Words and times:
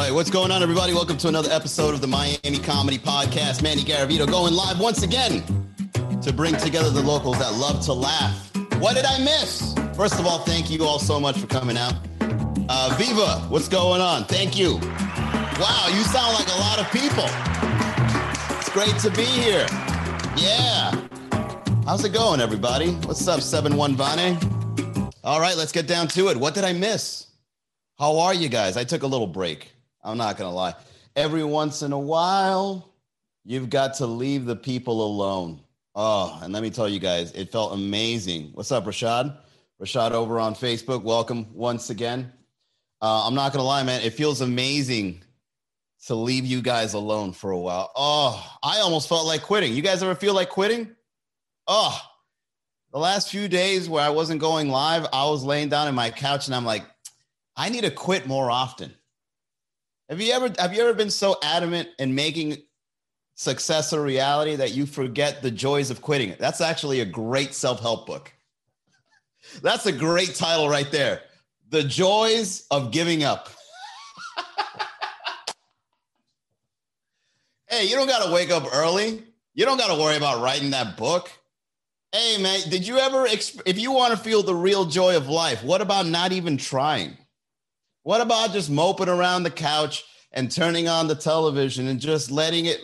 right, 0.00 0.14
what's 0.14 0.30
going 0.30 0.50
on, 0.50 0.62
everybody? 0.62 0.94
Welcome 0.94 1.18
to 1.18 1.28
another 1.28 1.50
episode 1.52 1.92
of 1.92 2.00
the 2.00 2.06
Miami 2.06 2.58
Comedy 2.62 2.96
Podcast. 2.96 3.62
Manny 3.62 3.82
Garavito 3.82 4.26
going 4.26 4.54
live 4.54 4.80
once 4.80 5.02
again 5.02 5.42
to 6.22 6.32
bring 6.32 6.56
together 6.56 6.88
the 6.88 7.02
locals 7.02 7.38
that 7.38 7.52
love 7.52 7.84
to 7.84 7.92
laugh. 7.92 8.50
What 8.78 8.94
did 8.94 9.04
I 9.04 9.18
miss? 9.18 9.74
First 9.94 10.18
of 10.18 10.26
all, 10.26 10.38
thank 10.38 10.70
you 10.70 10.84
all 10.84 10.98
so 10.98 11.20
much 11.20 11.36
for 11.36 11.46
coming 11.48 11.76
out. 11.76 11.92
Uh, 12.70 12.96
Viva, 12.98 13.40
what's 13.50 13.68
going 13.68 14.00
on? 14.00 14.24
Thank 14.24 14.58
you. 14.58 14.78
Wow, 15.60 15.88
you 15.90 16.02
sound 16.04 16.32
like 16.32 16.48
a 16.48 16.58
lot 16.58 16.78
of 16.78 16.90
people. 16.90 17.28
It's 18.56 18.70
great 18.70 18.96
to 19.00 19.10
be 19.10 19.26
here. 19.26 19.66
Yeah. 20.34 20.98
How's 21.84 22.04
it 22.06 22.14
going, 22.14 22.40
everybody? 22.40 22.92
What's 23.04 23.28
up, 23.28 23.40
7-1 23.40 23.96
Vane? 23.96 25.12
All 25.22 25.40
right, 25.40 25.58
let's 25.58 25.72
get 25.72 25.86
down 25.86 26.08
to 26.08 26.28
it. 26.28 26.38
What 26.38 26.54
did 26.54 26.64
I 26.64 26.72
miss? 26.72 27.26
How 27.98 28.18
are 28.20 28.32
you 28.32 28.48
guys? 28.48 28.78
I 28.78 28.84
took 28.84 29.02
a 29.02 29.06
little 29.06 29.26
break. 29.26 29.74
I'm 30.02 30.16
not 30.16 30.36
going 30.36 30.50
to 30.50 30.54
lie. 30.54 30.74
Every 31.16 31.44
once 31.44 31.82
in 31.82 31.92
a 31.92 31.98
while, 31.98 32.94
you've 33.44 33.70
got 33.70 33.94
to 33.94 34.06
leave 34.06 34.46
the 34.46 34.56
people 34.56 35.04
alone. 35.04 35.60
Oh, 35.94 36.38
and 36.42 36.52
let 36.52 36.62
me 36.62 36.70
tell 36.70 36.88
you 36.88 36.98
guys, 36.98 37.32
it 37.32 37.50
felt 37.50 37.74
amazing. 37.74 38.50
What's 38.54 38.72
up, 38.72 38.84
Rashad? 38.84 39.36
Rashad 39.80 40.12
over 40.12 40.38
on 40.38 40.54
Facebook. 40.54 41.02
Welcome 41.02 41.46
once 41.52 41.90
again. 41.90 42.32
Uh, 43.02 43.26
I'm 43.26 43.34
not 43.34 43.52
going 43.52 43.60
to 43.62 43.66
lie, 43.66 43.82
man. 43.82 44.02
It 44.02 44.14
feels 44.14 44.40
amazing 44.40 45.22
to 46.06 46.14
leave 46.14 46.46
you 46.46 46.62
guys 46.62 46.94
alone 46.94 47.32
for 47.32 47.50
a 47.50 47.58
while. 47.58 47.90
Oh, 47.96 48.58
I 48.62 48.80
almost 48.80 49.08
felt 49.08 49.26
like 49.26 49.42
quitting. 49.42 49.74
You 49.74 49.82
guys 49.82 50.02
ever 50.02 50.14
feel 50.14 50.34
like 50.34 50.48
quitting? 50.48 50.94
Oh, 51.66 51.98
the 52.92 52.98
last 52.98 53.30
few 53.30 53.48
days 53.48 53.88
where 53.88 54.04
I 54.04 54.10
wasn't 54.10 54.40
going 54.40 54.68
live, 54.68 55.06
I 55.12 55.28
was 55.28 55.44
laying 55.44 55.68
down 55.68 55.88
in 55.88 55.94
my 55.94 56.10
couch 56.10 56.46
and 56.46 56.54
I'm 56.54 56.64
like, 56.64 56.84
I 57.56 57.68
need 57.68 57.84
to 57.84 57.90
quit 57.90 58.26
more 58.26 58.50
often. 58.50 58.92
Have 60.10 60.20
you 60.20 60.32
ever 60.32 60.50
have 60.58 60.74
you 60.74 60.82
ever 60.82 60.92
been 60.92 61.08
so 61.08 61.36
adamant 61.40 61.88
in 62.00 62.16
making 62.16 62.58
success 63.36 63.92
a 63.92 64.00
reality 64.00 64.56
that 64.56 64.74
you 64.74 64.84
forget 64.84 65.40
the 65.40 65.52
joys 65.52 65.88
of 65.88 66.02
quitting? 66.02 66.34
That's 66.36 66.60
actually 66.60 66.98
a 66.98 67.04
great 67.04 67.54
self-help 67.54 68.08
book. 68.08 68.32
That's 69.62 69.86
a 69.86 69.92
great 69.92 70.34
title 70.34 70.68
right 70.68 70.90
there. 70.90 71.22
The 71.68 71.84
joys 71.84 72.66
of 72.72 72.90
giving 72.90 73.22
up. 73.22 73.50
hey, 77.68 77.84
you 77.86 77.94
don't 77.94 78.08
got 78.08 78.26
to 78.26 78.32
wake 78.32 78.50
up 78.50 78.66
early. 78.74 79.22
You 79.54 79.64
don't 79.64 79.78
got 79.78 79.94
to 79.94 80.02
worry 80.02 80.16
about 80.16 80.42
writing 80.42 80.70
that 80.70 80.96
book. 80.96 81.30
Hey, 82.10 82.42
man, 82.42 82.68
did 82.68 82.84
you 82.84 82.98
ever, 82.98 83.28
exp- 83.28 83.62
if 83.64 83.78
you 83.78 83.92
want 83.92 84.12
to 84.12 84.18
feel 84.18 84.42
the 84.42 84.56
real 84.56 84.86
joy 84.86 85.16
of 85.16 85.28
life, 85.28 85.62
what 85.62 85.80
about 85.80 86.06
not 86.06 86.32
even 86.32 86.56
trying? 86.56 87.16
What 88.02 88.20
about 88.20 88.52
just 88.52 88.70
moping 88.70 89.08
around 89.08 89.42
the 89.42 89.50
couch 89.50 90.04
and 90.32 90.50
turning 90.50 90.88
on 90.88 91.06
the 91.06 91.14
television 91.14 91.88
and 91.88 92.00
just 92.00 92.30
letting 92.30 92.66
it 92.66 92.80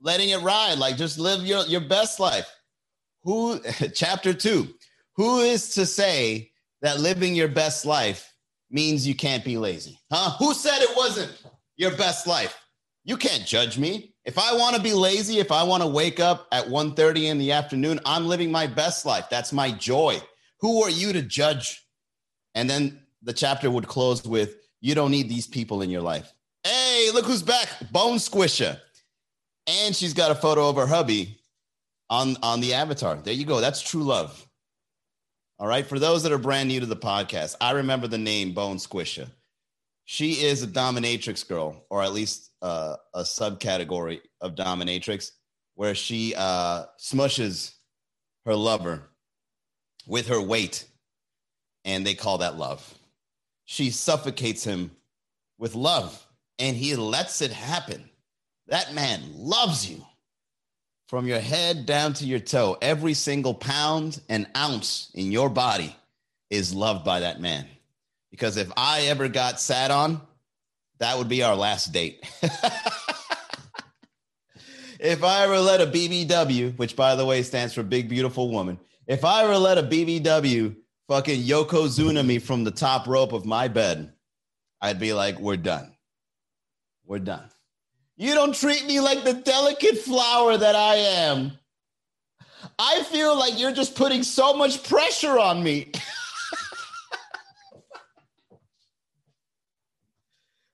letting 0.00 0.30
it 0.30 0.42
ride? 0.42 0.78
Like 0.78 0.96
just 0.96 1.18
live 1.18 1.44
your, 1.44 1.64
your 1.66 1.82
best 1.82 2.18
life. 2.18 2.50
Who 3.22 3.60
chapter 3.94 4.34
two, 4.34 4.68
who 5.14 5.40
is 5.40 5.74
to 5.74 5.86
say 5.86 6.50
that 6.82 7.00
living 7.00 7.34
your 7.34 7.48
best 7.48 7.86
life 7.86 8.32
means 8.70 9.06
you 9.06 9.14
can't 9.14 9.44
be 9.44 9.56
lazy? 9.56 9.98
Huh? 10.10 10.36
Who 10.38 10.52
said 10.52 10.78
it 10.80 10.96
wasn't 10.96 11.32
your 11.76 11.96
best 11.96 12.26
life? 12.26 12.58
You 13.04 13.16
can't 13.16 13.46
judge 13.46 13.78
me. 13.78 14.14
If 14.24 14.36
I 14.36 14.54
want 14.54 14.74
to 14.74 14.82
be 14.82 14.92
lazy, 14.92 15.38
if 15.38 15.52
I 15.52 15.62
want 15.62 15.84
to 15.84 15.88
wake 15.88 16.18
up 16.18 16.48
at 16.50 16.66
1:30 16.66 17.26
in 17.26 17.38
the 17.38 17.52
afternoon, 17.52 18.00
I'm 18.04 18.26
living 18.26 18.50
my 18.50 18.66
best 18.66 19.06
life. 19.06 19.26
That's 19.30 19.52
my 19.52 19.70
joy. 19.70 20.20
Who 20.60 20.82
are 20.82 20.90
you 20.90 21.12
to 21.12 21.22
judge? 21.22 21.86
And 22.56 22.68
then 22.68 23.05
the 23.26 23.32
chapter 23.32 23.70
would 23.70 23.86
close 23.86 24.24
with, 24.24 24.56
You 24.80 24.94
don't 24.94 25.10
need 25.10 25.28
these 25.28 25.46
people 25.46 25.82
in 25.82 25.90
your 25.90 26.00
life. 26.00 26.32
Hey, 26.64 27.10
look 27.12 27.26
who's 27.26 27.42
back 27.42 27.68
Bone 27.92 28.16
Squisher. 28.16 28.80
And 29.66 29.94
she's 29.94 30.14
got 30.14 30.30
a 30.30 30.34
photo 30.36 30.68
of 30.68 30.76
her 30.76 30.86
hubby 30.86 31.40
on, 32.08 32.36
on 32.42 32.60
the 32.60 32.74
avatar. 32.74 33.16
There 33.16 33.34
you 33.34 33.44
go. 33.44 33.60
That's 33.60 33.82
true 33.82 34.04
love. 34.04 34.46
All 35.58 35.66
right. 35.66 35.84
For 35.84 35.98
those 35.98 36.22
that 36.22 36.30
are 36.30 36.38
brand 36.38 36.68
new 36.68 36.80
to 36.80 36.86
the 36.86 36.96
podcast, 36.96 37.56
I 37.60 37.72
remember 37.72 38.06
the 38.06 38.18
name 38.18 38.52
Bone 38.54 38.76
Squisher. 38.76 39.28
She 40.04 40.44
is 40.44 40.62
a 40.62 40.68
dominatrix 40.68 41.48
girl, 41.48 41.84
or 41.90 42.00
at 42.02 42.12
least 42.12 42.52
uh, 42.62 42.94
a 43.12 43.22
subcategory 43.22 44.20
of 44.40 44.54
dominatrix, 44.54 45.32
where 45.74 45.96
she 45.96 46.32
uh, 46.36 46.84
smushes 47.00 47.72
her 48.44 48.54
lover 48.54 49.02
with 50.06 50.28
her 50.28 50.40
weight, 50.40 50.86
and 51.84 52.06
they 52.06 52.14
call 52.14 52.38
that 52.38 52.56
love 52.56 52.95
she 53.66 53.90
suffocates 53.90 54.64
him 54.64 54.90
with 55.58 55.74
love 55.74 56.26
and 56.58 56.76
he 56.76 56.96
lets 56.96 57.42
it 57.42 57.52
happen. 57.52 58.08
That 58.68 58.94
man 58.94 59.20
loves 59.34 59.88
you 59.88 60.02
from 61.08 61.26
your 61.26 61.40
head 61.40 61.84
down 61.84 62.14
to 62.14 62.24
your 62.24 62.38
toe. 62.38 62.78
Every 62.80 63.12
single 63.12 63.54
pound 63.54 64.20
and 64.28 64.46
ounce 64.56 65.10
in 65.14 65.30
your 65.30 65.50
body 65.50 65.94
is 66.48 66.74
loved 66.74 67.04
by 67.04 67.20
that 67.20 67.40
man. 67.40 67.66
Because 68.30 68.56
if 68.56 68.72
I 68.76 69.02
ever 69.02 69.28
got 69.28 69.60
sat 69.60 69.90
on, 69.90 70.20
that 70.98 71.18
would 71.18 71.28
be 71.28 71.42
our 71.42 71.54
last 71.54 71.92
date. 71.92 72.24
if 74.98 75.22
I 75.22 75.44
ever 75.44 75.58
let 75.58 75.80
a 75.80 75.86
BBW, 75.86 76.78
which 76.78 76.96
by 76.96 77.14
the 77.14 77.26
way 77.26 77.42
stands 77.42 77.74
for 77.74 77.82
Big 77.82 78.08
Beautiful 78.08 78.50
Woman, 78.50 78.78
if 79.06 79.24
I 79.24 79.44
ever 79.44 79.58
let 79.58 79.78
a 79.78 79.82
BBW 79.82 80.76
fucking 81.08 81.42
Yokozuna 81.42 82.24
me 82.24 82.38
from 82.38 82.64
the 82.64 82.70
top 82.70 83.06
rope 83.06 83.32
of 83.32 83.44
my 83.44 83.68
bed, 83.68 84.12
I'd 84.80 84.98
be 84.98 85.12
like, 85.12 85.38
we're 85.38 85.56
done. 85.56 85.94
We're 87.04 87.18
done. 87.20 87.48
You 88.16 88.34
don't 88.34 88.54
treat 88.54 88.86
me 88.86 89.00
like 89.00 89.24
the 89.24 89.34
delicate 89.34 89.98
flower 89.98 90.56
that 90.56 90.74
I 90.74 90.94
am. 90.96 91.52
I 92.78 93.02
feel 93.04 93.38
like 93.38 93.58
you're 93.58 93.72
just 93.72 93.94
putting 93.94 94.22
so 94.22 94.54
much 94.54 94.82
pressure 94.88 95.38
on 95.38 95.62
me. 95.62 95.92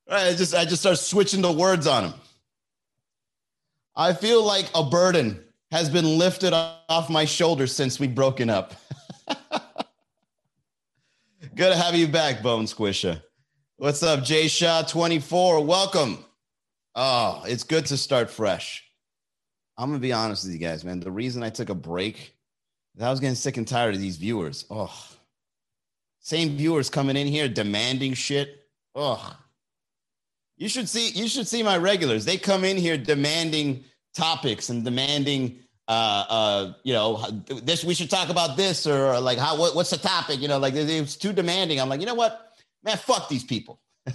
I 0.09 0.35
just 0.35 0.55
I 0.55 0.65
just 0.65 0.83
start 0.83 0.99
switching 0.99 1.43
the 1.43 1.51
words 1.53 1.87
on 1.87 2.05
him. 2.05 2.15
I 3.97 4.13
feel 4.15 4.45
like 4.45 4.71
a 4.75 4.83
burden 4.85 5.43
has 5.71 5.89
been 5.89 6.19
lifted 6.19 6.53
off 6.53 7.09
my 7.11 7.25
shoulders 7.25 7.75
since 7.75 7.99
we've 7.99 8.15
broken 8.15 8.51
up. 8.51 8.75
Good 11.55 11.69
to 11.69 11.77
have 11.77 11.95
you 11.95 12.09
back, 12.09 12.43
Bone 12.43 12.65
Squisher. 12.65 13.23
What's 13.77 14.03
up, 14.03 14.25
Jay 14.25 14.49
Shaw 14.49 14.81
24? 14.85 15.63
Welcome. 15.63 16.25
Oh, 16.95 17.43
it's 17.47 17.63
good 17.63 17.85
to 17.87 17.99
start 17.99 18.31
fresh. 18.31 18.83
I'm 19.77 19.91
gonna 19.91 19.99
be 19.99 20.15
honest 20.15 20.45
with 20.45 20.55
you 20.55 20.59
guys, 20.59 20.83
man. 20.83 21.01
The 21.01 21.11
reason 21.11 21.43
I 21.43 21.51
took 21.51 21.69
a 21.69 21.75
break 21.75 22.35
is 22.97 23.03
I 23.03 23.11
was 23.11 23.21
getting 23.21 23.35
sick 23.35 23.59
and 23.59 23.69
tired 23.69 23.95
of 23.95 24.01
these 24.01 24.17
viewers. 24.17 24.65
Oh, 24.71 24.99
same 26.21 26.57
viewers 26.57 26.89
coming 26.89 27.19
in 27.19 27.27
here 27.27 27.49
demanding 27.49 28.15
shit. 28.15 28.65
Oh, 28.95 29.37
you 30.57 30.71
should 30.71 30.89
see 30.89 31.11
you 31.11 31.29
should 31.29 31.47
see 31.47 31.63
my 31.63 31.77
regulars. 31.77 32.25
They 32.25 32.39
come 32.39 32.65
in 32.65 32.79
here 32.79 32.97
demanding 32.97 33.85
topics 34.15 34.71
and 34.71 34.83
demanding 34.83 35.61
uh, 35.89 36.25
uh, 36.29 36.73
you 36.85 36.93
know, 36.93 37.25
this 37.63 37.85
we 37.85 37.95
should 37.95 38.11
talk 38.11 38.29
about 38.29 38.57
this 38.57 38.87
or 38.87 39.19
like 39.21 39.39
how 39.39 39.59
what, 39.59 39.75
what's 39.75 39.91
the 39.91 39.97
topic? 39.97 40.41
You 40.41 40.49
know, 40.49 40.59
like 40.59 40.75
it's 40.75 41.17
too 41.17 41.33
demanding. 41.33 41.81
I'm 41.81 41.89
like, 41.89 42.01
you 42.01 42.07
know 42.07 42.15
what, 42.15 42.53
man, 42.85 42.97
fuck 42.97 43.29
these 43.29 43.45
people. 43.45 43.81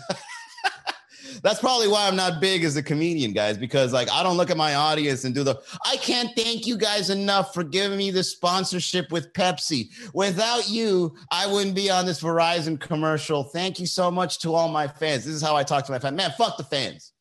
That's 1.43 1.59
probably 1.59 1.87
why 1.87 2.07
I'm 2.07 2.15
not 2.15 2.41
big 2.41 2.63
as 2.63 2.77
a 2.77 2.83
comedian, 2.83 3.31
guys, 3.33 3.57
because 3.57 3.93
like 3.93 4.09
I 4.11 4.23
don't 4.23 4.37
look 4.37 4.49
at 4.49 4.57
my 4.57 4.75
audience 4.75 5.23
and 5.23 5.35
do 5.35 5.43
the 5.43 5.61
I 5.85 5.97
can't 5.97 6.29
thank 6.35 6.65
you 6.65 6.77
guys 6.77 7.09
enough 7.09 7.53
for 7.53 7.63
giving 7.63 7.97
me 7.97 8.11
the 8.11 8.23
sponsorship 8.23 9.11
with 9.11 9.31
Pepsi. 9.33 9.89
Without 10.13 10.69
you, 10.69 11.15
I 11.31 11.51
wouldn't 11.51 11.75
be 11.75 11.89
on 11.89 12.05
this 12.05 12.21
Verizon 12.21 12.79
commercial. 12.79 13.43
Thank 13.43 13.79
you 13.79 13.85
so 13.85 14.09
much 14.09 14.39
to 14.39 14.53
all 14.53 14.69
my 14.69 14.87
fans. 14.87 15.25
This 15.25 15.35
is 15.35 15.41
how 15.41 15.55
I 15.55 15.63
talk 15.63 15.85
to 15.85 15.91
my 15.91 15.99
fans. 15.99 16.15
Man, 16.15 16.31
fuck 16.37 16.57
the 16.57 16.63
fans. 16.63 17.13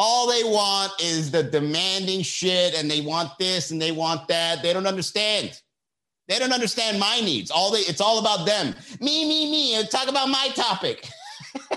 All 0.00 0.28
they 0.28 0.44
want 0.44 0.92
is 1.02 1.32
the 1.32 1.42
demanding 1.42 2.22
shit 2.22 2.78
and 2.78 2.88
they 2.88 3.00
want 3.00 3.36
this 3.36 3.72
and 3.72 3.82
they 3.82 3.90
want 3.90 4.28
that. 4.28 4.62
They 4.62 4.72
don't 4.72 4.86
understand. 4.86 5.60
They 6.28 6.38
don't 6.38 6.52
understand 6.52 7.00
my 7.00 7.20
needs. 7.20 7.50
All 7.50 7.72
they 7.72 7.80
it's 7.80 8.00
all 8.00 8.20
about 8.20 8.46
them. 8.46 8.76
Me, 9.00 9.28
me, 9.28 9.50
me. 9.50 9.84
Talk 9.88 10.06
about 10.06 10.28
my 10.28 10.50
topic. 10.54 11.04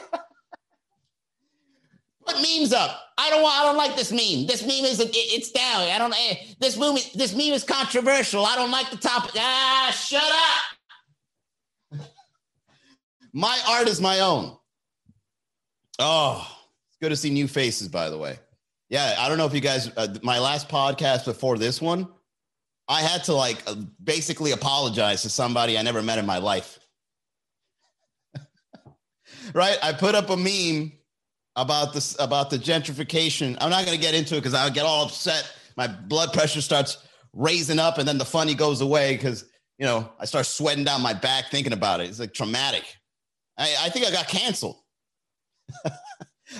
Put 2.27 2.35
memes 2.35 2.73
up. 2.73 3.01
I 3.17 3.31
don't 3.31 3.41
want. 3.41 3.59
I 3.59 3.63
don't 3.63 3.77
like 3.77 3.95
this 3.95 4.11
meme. 4.11 4.45
This 4.45 4.61
meme 4.61 4.85
is 4.85 4.99
it, 4.99 5.09
it's 5.15 5.49
down. 5.49 5.81
I 5.89 5.97
don't. 5.97 6.13
Eh, 6.13 6.35
this 6.59 6.77
meme. 6.77 6.97
This 7.15 7.33
meme 7.33 7.53
is 7.53 7.63
controversial. 7.63 8.45
I 8.45 8.55
don't 8.55 8.69
like 8.69 8.91
the 8.91 8.97
topic. 8.97 9.31
Ah, 9.35 9.91
shut 9.97 10.31
up. 11.91 12.01
my 13.33 13.59
art 13.67 13.87
is 13.87 13.99
my 13.99 14.19
own. 14.19 14.55
Oh, 15.97 16.60
Good 17.01 17.09
to 17.09 17.15
see 17.15 17.31
new 17.31 17.47
faces, 17.47 17.87
by 17.87 18.11
the 18.11 18.17
way. 18.17 18.37
Yeah, 18.89 19.15
I 19.17 19.27
don't 19.27 19.39
know 19.39 19.47
if 19.47 19.55
you 19.55 19.59
guys, 19.59 19.89
uh, 19.97 20.15
my 20.21 20.37
last 20.37 20.69
podcast 20.69 21.25
before 21.25 21.57
this 21.57 21.81
one, 21.81 22.07
I 22.87 23.01
had 23.01 23.23
to 23.23 23.33
like 23.33 23.57
uh, 23.65 23.75
basically 24.03 24.51
apologize 24.51 25.23
to 25.23 25.29
somebody 25.29 25.79
I 25.79 25.81
never 25.81 26.03
met 26.03 26.19
in 26.19 26.27
my 26.27 26.37
life. 26.37 26.77
right? 29.53 29.77
I 29.81 29.93
put 29.93 30.13
up 30.13 30.29
a 30.29 30.37
meme 30.37 30.91
about 31.55 31.93
this 31.93 32.15
about 32.19 32.51
the 32.51 32.57
gentrification. 32.57 33.57
I'm 33.59 33.71
not 33.71 33.85
going 33.85 33.97
to 33.97 34.01
get 34.01 34.13
into 34.13 34.35
it 34.35 34.39
because 34.39 34.53
I'll 34.53 34.69
get 34.69 34.85
all 34.85 35.05
upset. 35.05 35.51
My 35.77 35.87
blood 35.87 36.33
pressure 36.33 36.61
starts 36.61 36.97
raising 37.33 37.79
up, 37.79 37.97
and 37.97 38.07
then 38.07 38.19
the 38.19 38.25
funny 38.25 38.53
goes 38.53 38.81
away 38.81 39.15
because 39.15 39.45
you 39.79 39.85
know 39.85 40.11
I 40.19 40.25
start 40.25 40.45
sweating 40.45 40.83
down 40.83 41.01
my 41.01 41.13
back 41.13 41.45
thinking 41.49 41.73
about 41.73 42.01
it. 42.01 42.09
It's 42.09 42.19
like 42.19 42.33
traumatic. 42.33 42.83
I, 43.57 43.75
I 43.83 43.89
think 43.89 44.05
I 44.05 44.11
got 44.11 44.27
canceled. 44.27 44.77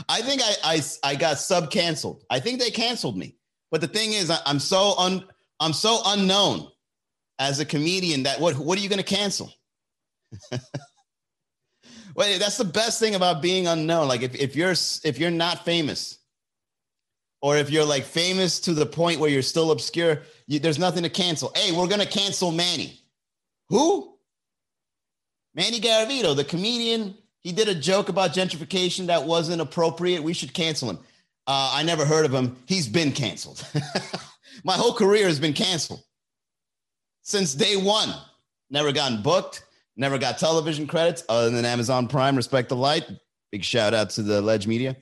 I 0.10 0.22
think 0.22 0.42
I, 0.44 0.56
I 0.64 0.82
I 1.04 1.16
got 1.16 1.38
sub 1.40 1.72
canceled. 1.72 2.24
I 2.30 2.40
think 2.40 2.60
they 2.60 2.72
canceled 2.72 3.18
me. 3.18 3.36
But 3.72 3.82
the 3.82 3.88
thing 3.88 4.14
is, 4.14 4.30
I, 4.30 4.38
I'm 4.46 4.60
so 4.60 4.96
un 4.98 5.26
I'm 5.60 5.74
so 5.74 6.02
unknown 6.06 6.68
as 7.40 7.60
a 7.60 7.66
comedian 7.66 8.24
that 8.24 8.40
what 8.40 8.58
what 8.58 8.78
are 8.78 8.82
you 8.82 8.90
going 8.90 9.04
to 9.04 9.04
cancel? 9.04 9.54
Wait, 12.16 12.40
that's 12.40 12.58
the 12.58 12.66
best 12.66 13.00
thing 13.00 13.16
about 13.16 13.42
being 13.42 13.68
unknown. 13.68 14.08
Like 14.08 14.22
if, 14.22 14.36
if 14.36 14.56
you're 14.56 14.72
if 14.72 15.18
you're 15.18 15.32
not 15.32 15.66
famous, 15.66 16.20
or 17.42 17.58
if 17.58 17.70
you're 17.70 17.86
like 17.86 18.04
famous 18.04 18.60
to 18.62 18.74
the 18.74 18.86
point 18.86 19.20
where 19.20 19.30
you're 19.30 19.42
still 19.42 19.72
obscure, 19.72 20.22
you, 20.48 20.60
there's 20.60 20.80
nothing 20.80 21.04
to 21.04 21.10
cancel. 21.10 21.52
Hey, 21.56 21.72
we're 21.72 21.88
gonna 21.88 22.06
cancel 22.06 22.52
Manny. 22.52 23.00
Who? 23.70 24.18
Manny 25.56 25.80
Garavito, 25.80 26.36
the 26.36 26.44
comedian. 26.44 27.16
He 27.42 27.52
did 27.52 27.68
a 27.68 27.76
joke 27.76 28.10
about 28.10 28.34
gentrification 28.34 29.08
that 29.08 29.26
wasn't 29.26 29.62
appropriate. 29.62 30.24
We 30.24 30.34
should 30.34 30.54
cancel 30.54 30.90
him. 30.90 31.00
Uh, 31.48 31.72
I 31.76 31.84
never 31.84 32.06
heard 32.06 32.26
of 32.26 32.34
him. 32.34 32.56
He's 32.68 32.88
been 32.88 33.12
canceled. 33.12 33.66
My 34.64 34.74
whole 34.74 34.94
career 34.94 35.28
has 35.28 35.40
been 35.40 35.54
canceled 35.54 36.04
since 37.24 37.54
day 37.54 37.76
one. 37.76 38.14
Never 38.70 38.92
gotten 38.92 39.22
booked 39.22 39.64
Never 39.98 40.18
got 40.18 40.38
television 40.38 40.88
credits 40.88 41.24
other 41.28 41.50
than 41.50 41.66
Amazon 41.66 42.08
Prime, 42.08 42.36
Respect 42.36 42.70
the 42.70 42.76
Light. 42.76 43.08
Big 43.52 43.64
shout 43.64 43.94
out 43.94 44.12
to 44.12 44.24
the 44.24 44.42
Ledge 44.42 44.66
Media. 44.66 44.96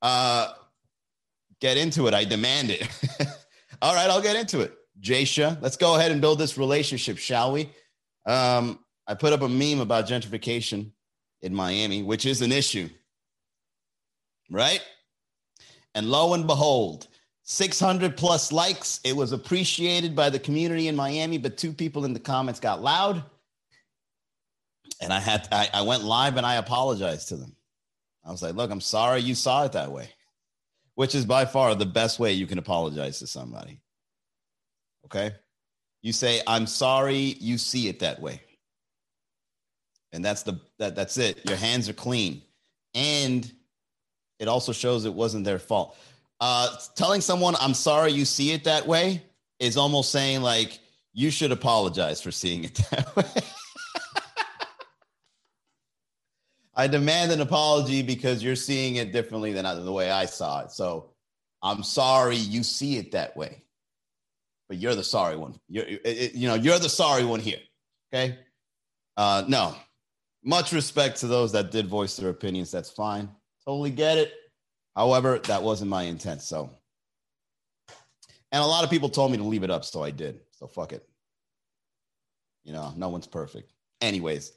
Uh, 0.00 0.52
get 1.60 1.76
into 1.76 2.06
it. 2.06 2.14
I 2.14 2.24
demand 2.24 2.70
it. 2.70 2.88
All 3.82 3.94
right, 3.94 4.08
I'll 4.08 4.22
get 4.22 4.36
into 4.36 4.60
it. 4.60 4.72
Jasha, 5.00 5.60
let's 5.60 5.76
go 5.76 5.96
ahead 5.96 6.12
and 6.12 6.20
build 6.20 6.38
this 6.38 6.56
relationship, 6.56 7.18
shall 7.18 7.52
we? 7.52 7.70
Um, 8.26 8.78
I 9.06 9.14
put 9.14 9.32
up 9.32 9.42
a 9.42 9.48
meme 9.48 9.80
about 9.80 10.06
gentrification 10.06 10.92
in 11.42 11.54
Miami, 11.54 12.02
which 12.02 12.26
is 12.26 12.42
an 12.42 12.52
issue, 12.52 12.88
right? 14.50 14.82
And 15.94 16.10
lo 16.10 16.34
and 16.34 16.46
behold, 16.46 17.08
600 17.44 18.16
plus 18.16 18.52
likes. 18.52 19.00
It 19.04 19.16
was 19.16 19.32
appreciated 19.32 20.14
by 20.14 20.30
the 20.30 20.38
community 20.38 20.88
in 20.88 20.96
Miami, 20.96 21.38
but 21.38 21.56
two 21.56 21.72
people 21.72 22.04
in 22.04 22.12
the 22.12 22.20
comments 22.20 22.60
got 22.60 22.82
loud 22.82 23.24
and 25.00 25.12
I 25.12 25.20
had 25.20 25.48
I, 25.52 25.68
I 25.72 25.82
went 25.82 26.04
live 26.04 26.36
and 26.36 26.46
I 26.46 26.56
apologized 26.56 27.28
to 27.28 27.36
them. 27.36 27.54
I 28.24 28.30
was 28.30 28.42
like, 28.42 28.54
look, 28.54 28.70
I'm 28.70 28.80
sorry 28.80 29.20
you 29.20 29.34
saw 29.34 29.64
it 29.64 29.72
that 29.72 29.90
way, 29.90 30.10
which 30.94 31.14
is 31.14 31.24
by 31.24 31.44
far 31.44 31.74
the 31.74 31.86
best 31.86 32.18
way 32.18 32.32
you 32.32 32.46
can 32.46 32.58
apologize 32.58 33.18
to 33.20 33.26
somebody. 33.26 33.80
Okay. 35.06 35.34
You 36.02 36.12
say, 36.12 36.42
I'm 36.46 36.66
sorry 36.66 37.36
you 37.40 37.58
see 37.58 37.88
it 37.88 38.00
that 38.00 38.20
way. 38.20 38.42
And 40.12 40.24
that's 40.24 40.42
the 40.42 40.60
that 40.78 40.96
that's 40.96 41.18
it. 41.18 41.40
Your 41.48 41.56
hands 41.56 41.88
are 41.88 41.94
clean. 41.94 42.42
And 42.94 43.50
it 44.38 44.48
also 44.48 44.72
shows 44.72 45.04
it 45.04 45.14
wasn't 45.14 45.44
their 45.44 45.58
fault. 45.58 45.96
Uh, 46.40 46.76
telling 46.94 47.20
someone 47.20 47.54
I'm 47.60 47.74
sorry 47.74 48.12
you 48.12 48.24
see 48.24 48.52
it 48.52 48.64
that 48.64 48.86
way 48.86 49.22
is 49.58 49.76
almost 49.76 50.12
saying 50.12 50.42
like 50.42 50.78
you 51.12 51.30
should 51.30 51.52
apologize 51.52 52.20
for 52.20 52.30
seeing 52.30 52.64
it 52.64 52.74
that 52.90 53.14
way. 53.16 53.24
I 56.78 56.86
demand 56.86 57.32
an 57.32 57.40
apology 57.40 58.02
because 58.02 58.40
you're 58.40 58.54
seeing 58.54 58.96
it 58.96 59.12
differently 59.12 59.52
than 59.52 59.64
the 59.84 59.92
way 59.92 60.12
I 60.12 60.26
saw 60.26 60.60
it. 60.60 60.70
So 60.70 61.10
I'm 61.60 61.82
sorry 61.82 62.36
you 62.36 62.62
see 62.62 62.98
it 62.98 63.10
that 63.12 63.36
way, 63.36 63.64
but 64.68 64.78
you're 64.78 64.94
the 64.94 65.02
sorry 65.02 65.36
one. 65.36 65.58
You're, 65.68 65.86
it, 65.88 66.36
you 66.36 66.46
know, 66.46 66.54
you're 66.54 66.78
the 66.78 66.88
sorry 66.88 67.24
one 67.24 67.40
here. 67.40 67.58
Okay. 68.14 68.38
Uh, 69.16 69.42
no, 69.48 69.74
much 70.44 70.72
respect 70.72 71.18
to 71.20 71.26
those 71.26 71.52
that 71.52 71.70
did 71.70 71.86
voice 71.86 72.16
their 72.16 72.30
opinions. 72.30 72.70
That's 72.70 72.90
fine. 72.90 73.28
Totally 73.64 73.90
get 73.90 74.18
it. 74.18 74.32
However, 74.96 75.38
that 75.40 75.62
wasn't 75.62 75.90
my 75.90 76.02
intent. 76.02 76.42
So, 76.42 76.70
and 78.50 78.62
a 78.62 78.66
lot 78.66 78.84
of 78.84 78.90
people 78.90 79.08
told 79.08 79.30
me 79.30 79.36
to 79.38 79.44
leave 79.44 79.62
it 79.62 79.70
up, 79.70 79.84
so 79.84 80.02
I 80.02 80.10
did. 80.10 80.40
So 80.52 80.66
fuck 80.66 80.92
it. 80.92 81.06
You 82.64 82.72
know, 82.72 82.92
no 82.96 83.08
one's 83.08 83.26
perfect. 83.26 83.72
Anyways, 84.00 84.52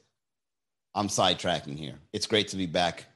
I'm 0.94 1.08
sidetracking 1.08 1.78
here. 1.78 1.94
It's 2.12 2.26
great 2.26 2.48
to 2.48 2.56
be 2.56 2.66
back. 2.66 3.06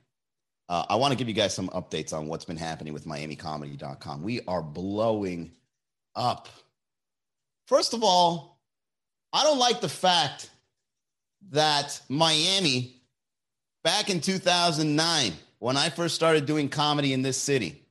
Uh, 0.69 0.85
I 0.89 0.97
want 0.97 1.13
to 1.13 1.17
give 1.17 1.29
you 1.29 1.35
guys 1.35 1.55
some 1.55 1.69
updates 1.69 2.13
on 2.13 2.27
what's 2.27 2.45
been 2.45 2.57
happening 2.57 2.93
with 2.93 3.07
MiamiComedy.com. 3.07 4.23
We 4.23 4.41
are 4.49 4.63
blowing 4.63 5.53
up. 6.15 6.49
First 7.69 7.95
of 7.95 8.03
all, 8.03 8.61
I 9.33 9.45
don't 9.45 9.59
like 9.59 9.81
the 9.81 9.89
fact 9.89 10.51
that 11.51 12.01
Miami, 12.09 13.01
back 13.85 14.11
in 14.11 14.21
2009, 14.21 15.33
when 15.59 15.77
I 15.77 15.91
first 15.91 16.15
started 16.15 16.47
doing 16.47 16.69
comedy 16.69 17.13
in 17.13 17.23
this 17.23 17.37
city, 17.37 17.83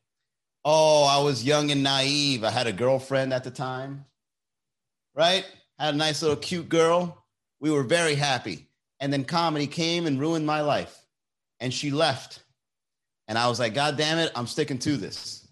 oh, 0.63 1.05
I 1.05 1.23
was 1.23 1.43
young 1.43 1.71
and 1.71 1.83
naive. 1.83 2.43
I 2.43 2.51
had 2.51 2.67
a 2.67 2.73
girlfriend 2.73 3.33
at 3.33 3.43
the 3.43 3.51
time, 3.51 4.05
right? 5.13 5.45
Had 5.79 5.93
a 5.93 5.97
nice 5.97 6.21
little 6.21 6.37
cute 6.37 6.69
girl. 6.69 7.23
We 7.59 7.71
were 7.71 7.83
very 7.83 8.15
happy. 8.15 8.67
And 8.99 9.11
then 9.11 9.25
comedy 9.25 9.67
came 9.67 10.07
and 10.07 10.19
ruined 10.19 10.45
my 10.45 10.61
life. 10.61 10.97
And 11.59 11.73
she 11.73 11.91
left. 11.91 12.39
And 13.27 13.37
I 13.37 13.47
was 13.47 13.59
like, 13.59 13.73
God 13.73 13.97
damn 13.97 14.17
it, 14.19 14.31
I'm 14.35 14.47
sticking 14.47 14.79
to 14.79 14.97
this. 14.97 15.47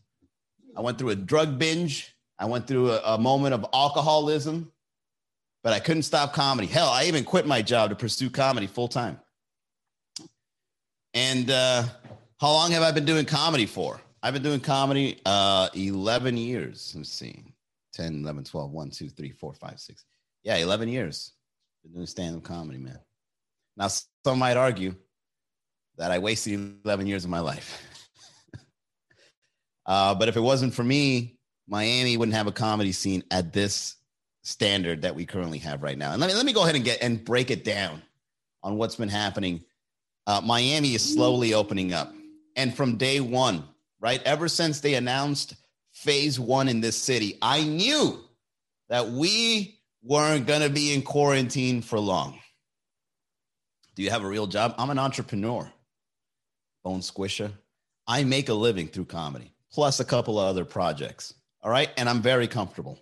I 0.76 0.82
went 0.82 0.98
through 0.98 1.10
a 1.10 1.16
drug 1.16 1.60
binge. 1.60 2.16
I 2.38 2.46
went 2.46 2.68
through 2.68 2.92
a, 2.92 3.02
a 3.06 3.18
moment 3.18 3.54
of 3.54 3.66
alcoholism, 3.74 4.72
but 5.64 5.74
I 5.74 5.80
couldn't 5.80 6.04
stop 6.04 6.34
comedy. 6.34 6.68
Hell, 6.68 6.90
I 6.90 7.06
even 7.06 7.24
quit 7.24 7.48
my 7.48 7.62
job 7.62 7.90
to 7.90 7.96
pursue 7.96 8.30
comedy 8.30 8.68
full 8.68 8.90
time. 8.90 9.20
And 11.14 11.50
uh, 11.50 11.84
how 12.40 12.52
long 12.52 12.72
have 12.72 12.84
I 12.84 12.92
been 12.92 13.06
doing 13.06 13.26
comedy 13.26 13.66
for? 13.66 14.02
I've 14.22 14.34
been 14.34 14.44
doing 14.44 14.60
comedy 14.60 15.22
uh, 15.26 15.70
11 15.74 16.38
years. 16.38 16.94
Let's 16.96 17.10
see 17.10 17.44
10, 17.94 18.24
11, 18.24 18.44
12, 18.44 18.72
1, 18.72 18.90
2, 18.90 19.10
3, 19.10 19.32
4, 19.32 19.54
5, 19.54 19.80
6. 19.80 20.06
Yeah, 20.44 20.58
11 20.58 20.90
years. 20.90 21.34
Been 21.84 21.94
doing 21.94 22.06
stand 22.08 22.36
up 22.36 22.44
comedy, 22.44 22.80
man. 22.80 23.00
Now, 23.78 23.88
some 23.88 24.40
might 24.40 24.58
argue 24.58 24.96
that 25.98 26.12
I 26.12 26.20
wasted 26.20 26.76
11 26.84 27.08
years 27.08 27.24
of 27.24 27.30
my 27.30 27.40
life. 27.40 27.82
uh, 29.86 30.16
but 30.16 30.28
if 30.28 30.36
it 30.36 30.42
wasn't 30.42 30.74
for 30.74 30.84
me, 30.84 31.38
Miami 31.68 32.18
wouldn't 32.18 32.36
have 32.36 32.48
a 32.48 32.52
comedy 32.52 32.92
scene 32.92 33.24
at 33.32 33.54
this 33.54 33.96
standard 34.44 35.02
that 35.02 35.16
we 35.16 35.26
currently 35.26 35.58
have 35.60 35.82
right 35.82 35.98
now. 35.98 36.12
And 36.12 36.22
let 36.22 36.30
me 36.30 36.36
let 36.36 36.46
me 36.46 36.54
go 36.54 36.64
ahead 36.64 36.76
and 36.76 36.86
get 36.86 37.02
and 37.02 37.24
break 37.24 37.52
it 37.52 37.64
down 37.64 38.02
on 38.62 38.78
what's 38.78 38.96
been 38.96 39.10
happening. 39.10 39.64
Uh, 40.28 40.42
Miami 40.44 40.96
is 40.96 41.14
slowly 41.14 41.54
opening 41.54 41.94
up, 41.94 42.14
and 42.56 42.74
from 42.74 42.96
day 42.96 43.20
one, 43.20 43.64
right, 44.00 44.22
ever 44.24 44.48
since 44.48 44.80
they 44.80 44.94
announced 44.94 45.56
phase 45.92 46.40
one 46.40 46.70
in 46.70 46.80
this 46.80 46.96
city, 46.96 47.38
I 47.42 47.64
knew 47.64 48.20
that 48.90 49.10
we 49.10 49.80
weren't 50.02 50.48
to 50.48 50.70
be 50.70 50.94
in 50.94 51.02
quarantine 51.02 51.82
for 51.82 52.00
long. 52.00 52.40
Do 53.96 54.04
you 54.04 54.10
have 54.10 54.24
a 54.24 54.28
real 54.28 54.48
job? 54.48 54.76
I'm 54.78 54.90
an 54.90 55.00
entrepreneur. 55.00 55.72
Bone 56.84 57.00
squisher. 57.00 57.52
I 58.08 58.24
make 58.24 58.50
a 58.50 58.54
living 58.54 58.88
through 58.88 59.06
comedy, 59.06 59.54
plus 59.72 60.00
a 60.00 60.06
couple 60.06 60.40
of 60.40 60.48
other 60.48 60.66
projects. 60.66 61.34
All 61.62 61.72
right. 61.72 61.90
And 61.96 62.10
I'm 62.10 62.22
very 62.22 62.48
comfortable. 62.48 63.00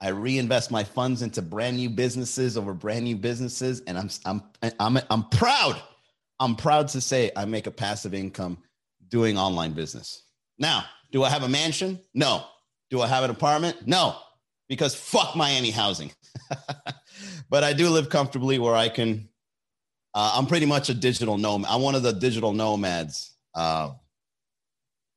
I 0.00 0.08
reinvest 0.08 0.70
my 0.70 0.84
funds 0.84 1.22
into 1.22 1.42
brand 1.42 1.76
new 1.76 1.88
businesses 1.88 2.56
over 2.56 2.74
brand 2.74 3.04
new 3.04 3.16
businesses. 3.16 3.80
And 3.86 3.96
I'm, 3.96 4.10
I'm, 4.24 4.42
I'm, 4.78 4.98
I'm 5.10 5.28
proud. 5.30 5.80
I'm 6.38 6.54
proud 6.54 6.88
to 6.88 7.00
say 7.00 7.30
I 7.34 7.46
make 7.46 7.66
a 7.66 7.70
passive 7.70 8.12
income 8.12 8.58
doing 9.08 9.38
online 9.38 9.72
business. 9.72 10.24
Now, 10.58 10.84
do 11.12 11.22
I 11.22 11.30
have 11.30 11.42
a 11.42 11.48
mansion? 11.48 11.98
No. 12.14 12.44
Do 12.90 13.00
I 13.00 13.06
have 13.06 13.24
an 13.24 13.30
apartment? 13.30 13.86
No, 13.86 14.16
because 14.68 14.94
fuck 14.94 15.34
Miami 15.34 15.70
housing. 15.70 16.12
but 17.50 17.64
I 17.64 17.72
do 17.72 17.88
live 17.88 18.10
comfortably 18.10 18.58
where 18.58 18.74
I 18.74 18.88
can 18.88 19.28
uh, 20.16 20.32
I'm 20.34 20.46
pretty 20.46 20.64
much 20.64 20.88
a 20.88 20.94
digital 20.94 21.36
nomad. 21.36 21.70
I'm 21.70 21.82
one 21.82 21.94
of 21.94 22.02
the 22.02 22.12
digital 22.12 22.54
nomads 22.54 23.36
uh, 23.54 23.90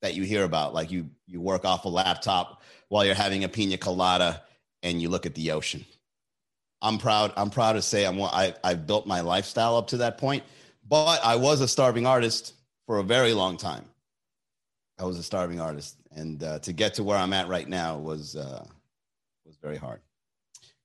that 0.02 0.14
you 0.14 0.24
hear 0.24 0.44
about. 0.44 0.74
Like 0.74 0.92
you, 0.92 1.10
you 1.26 1.40
work 1.40 1.64
off 1.64 1.86
a 1.86 1.88
laptop 1.88 2.62
while 2.90 3.06
you're 3.06 3.16
having 3.16 3.46
a 3.46 3.48
pina 3.48 3.78
colada 3.78 4.42
and 4.84 5.02
you 5.02 5.10
look 5.10 5.26
at 5.26 5.36
the 5.36 5.52
ocean. 5.52 5.86
I'm 6.82 6.98
proud. 6.98 7.34
I'm 7.36 7.50
proud 7.50 7.74
to 7.74 7.82
say 7.82 8.06
I'm. 8.06 8.22
I, 8.22 8.56
I've 8.64 8.88
built 8.88 9.06
my 9.06 9.22
lifestyle 9.22 9.76
up 9.76 9.88
to 9.88 9.98
that 9.98 10.18
point, 10.18 10.44
but 10.88 11.20
I 11.24 11.36
was 11.36 11.62
a 11.62 11.68
starving 11.68 12.06
artist 12.06 12.54
for 12.86 13.00
a 13.00 13.04
very 13.04 13.34
long 13.34 13.58
time. 13.58 13.86
I 14.98 15.04
was 15.04 15.18
a 15.18 15.24
starving 15.24 15.60
artist, 15.60 15.98
and 16.16 16.42
uh, 16.42 16.60
to 16.60 16.74
get 16.74 16.94
to 16.96 17.04
where 17.04 17.18
I'm 17.18 17.34
at 17.34 17.48
right 17.48 17.68
now 17.68 17.98
was 17.98 18.36
uh, 18.36 18.66
was 19.46 19.58
very 19.62 19.78
hard. 19.78 20.00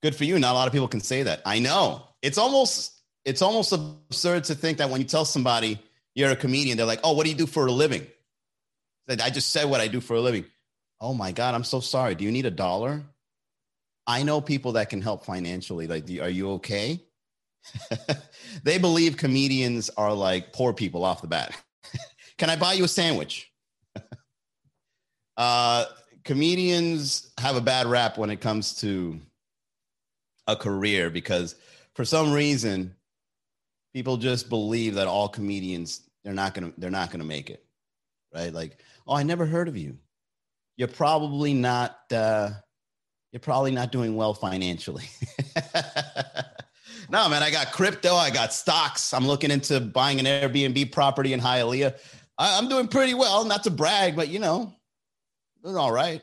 Good 0.02 0.16
for 0.16 0.24
you. 0.24 0.38
Not 0.38 0.52
a 0.52 0.54
lot 0.54 0.66
of 0.66 0.72
people 0.72 0.88
can 0.88 1.00
say 1.00 1.22
that. 1.22 1.42
I 1.46 1.60
know. 1.60 2.02
It's 2.22 2.38
almost 2.38 3.00
it's 3.24 3.40
almost 3.40 3.72
absurd 3.72 4.44
to 4.44 4.54
think 4.54 4.78
that 4.78 4.90
when 4.90 5.00
you 5.00 5.06
tell 5.06 5.24
somebody 5.24 5.78
you're 6.14 6.30
a 6.30 6.36
comedian. 6.36 6.76
They're 6.76 6.86
like, 6.86 7.00
oh, 7.04 7.12
what 7.12 7.24
do 7.24 7.30
you 7.30 7.36
do 7.36 7.46
for 7.46 7.66
a 7.66 7.72
living? 7.72 8.06
I 9.08 9.30
just 9.30 9.50
said 9.50 9.68
what 9.68 9.80
I 9.80 9.88
do 9.88 10.00
for 10.00 10.14
a 10.14 10.20
living. 10.20 10.46
Oh 11.00 11.12
my 11.12 11.32
God, 11.32 11.54
I'm 11.54 11.64
so 11.64 11.80
sorry. 11.80 12.14
Do 12.14 12.24
you 12.24 12.32
need 12.32 12.46
a 12.46 12.50
dollar? 12.50 13.02
I 14.06 14.22
know 14.22 14.40
people 14.40 14.72
that 14.72 14.90
can 14.90 15.00
help 15.00 15.24
financially. 15.24 15.86
Like, 15.86 16.04
are 16.20 16.28
you 16.28 16.52
okay? 16.52 17.00
they 18.62 18.78
believe 18.78 19.16
comedians 19.16 19.90
are 19.96 20.12
like 20.12 20.52
poor 20.52 20.72
people 20.72 21.04
off 21.04 21.22
the 21.22 21.28
bat. 21.28 21.56
can 22.38 22.50
I 22.50 22.56
buy 22.56 22.74
you 22.74 22.84
a 22.84 22.88
sandwich? 22.88 23.50
uh, 25.36 25.86
comedians 26.24 27.32
have 27.38 27.56
a 27.56 27.60
bad 27.60 27.86
rap 27.86 28.18
when 28.18 28.30
it 28.30 28.40
comes 28.40 28.74
to 28.76 29.20
a 30.46 30.56
career 30.56 31.10
because 31.10 31.54
for 31.94 32.04
some 32.04 32.32
reason 32.32 32.94
people 33.94 34.16
just 34.16 34.48
believe 34.48 34.94
that 34.94 35.06
all 35.06 35.28
comedians 35.28 36.02
they're 36.22 36.34
not 36.34 36.52
gonna 36.52 36.72
they're 36.76 36.90
not 36.90 37.10
gonna 37.10 37.24
make 37.24 37.48
it 37.48 37.64
right 38.34 38.52
like 38.52 38.82
oh 39.06 39.14
i 39.14 39.22
never 39.22 39.46
heard 39.46 39.68
of 39.68 39.76
you 39.76 39.96
you're 40.76 40.88
probably 40.88 41.54
not 41.54 41.98
uh 42.12 42.50
you're 43.34 43.40
probably 43.40 43.72
not 43.72 43.90
doing 43.90 44.14
well 44.14 44.32
financially. 44.32 45.04
No 47.10 47.28
man 47.28 47.42
i 47.42 47.50
got 47.50 47.70
crypto 47.70 48.14
i 48.14 48.30
got 48.30 48.54
stocks. 48.54 49.12
I'm 49.12 49.26
looking 49.26 49.50
into 49.50 49.78
buying 49.78 50.18
an 50.20 50.24
airbnb 50.24 50.90
property 50.90 51.34
in 51.34 51.40
hialeah. 51.40 51.94
I, 52.38 52.58
i'm 52.58 52.68
doing 52.68 52.88
pretty 52.88 53.12
well 53.12 53.44
not 53.44 53.62
to 53.64 53.70
brag 53.70 54.16
but 54.16 54.28
you 54.28 54.38
know 54.38 54.74
doing 55.62 55.76
all 55.76 55.92
right. 55.92 56.22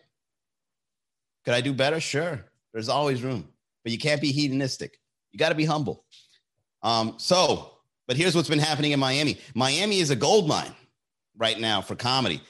Could 1.46 1.54
i 1.54 1.62
do 1.62 1.72
better? 1.72 2.00
Sure. 2.00 2.44
There's 2.74 2.90
always 2.90 3.22
room 3.22 3.48
but 3.84 3.92
you 3.92 4.00
can't 4.00 4.20
be 4.22 4.32
hedonistic. 4.32 4.98
You 5.32 5.38
got 5.38 5.50
to 5.50 5.56
be 5.56 5.66
humble. 5.66 6.04
Um, 6.82 7.14
so, 7.18 7.74
but 8.08 8.18
here's 8.18 8.36
what's 8.36 8.50
been 8.50 8.60
happening 8.60 8.92
in 8.92 9.00
Miami. 9.00 9.38
Miami 9.54 10.00
is 10.00 10.10
a 10.10 10.16
gold 10.16 10.48
mine 10.48 10.74
right 11.38 11.60
now 11.60 11.82
for 11.82 11.96
comedy. 11.96 12.42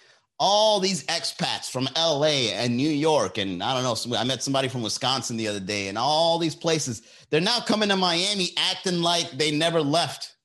All 0.43 0.79
these 0.79 1.03
expats 1.03 1.69
from 1.69 1.87
LA 1.95 2.49
and 2.55 2.75
New 2.75 2.89
York, 2.89 3.37
and 3.37 3.61
I 3.61 3.75
don't 3.75 3.83
know, 3.83 4.17
I 4.17 4.23
met 4.23 4.41
somebody 4.41 4.69
from 4.69 4.81
Wisconsin 4.81 5.37
the 5.37 5.47
other 5.47 5.59
day, 5.59 5.87
and 5.87 5.99
all 5.99 6.39
these 6.39 6.55
places, 6.55 7.03
they're 7.29 7.39
now 7.39 7.59
coming 7.59 7.89
to 7.89 7.95
Miami 7.95 8.49
acting 8.57 9.03
like 9.03 9.29
they 9.29 9.51
never 9.51 9.81
left. 9.81 10.35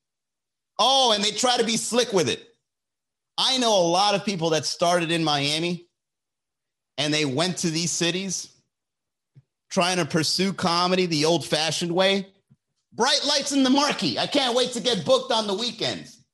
Oh, 0.78 1.12
and 1.14 1.24
they 1.24 1.30
try 1.30 1.56
to 1.56 1.64
be 1.64 1.78
slick 1.78 2.12
with 2.12 2.28
it. 2.28 2.46
I 3.38 3.56
know 3.56 3.74
a 3.74 3.88
lot 3.88 4.14
of 4.14 4.26
people 4.26 4.50
that 4.50 4.66
started 4.66 5.10
in 5.10 5.24
Miami 5.24 5.86
and 6.98 7.12
they 7.12 7.24
went 7.24 7.58
to 7.58 7.70
these 7.70 7.90
cities 7.90 8.48
trying 9.70 9.96
to 9.96 10.04
pursue 10.04 10.52
comedy 10.52 11.06
the 11.06 11.24
old 11.24 11.44
fashioned 11.44 11.92
way 11.92 12.26
bright 12.96 13.20
lights 13.28 13.52
in 13.52 13.62
the 13.62 13.70
marquee. 13.70 14.18
I 14.18 14.26
can't 14.26 14.56
wait 14.56 14.72
to 14.72 14.80
get 14.80 15.04
booked 15.04 15.30
on 15.30 15.46
the 15.46 15.54
weekends. 15.54 16.24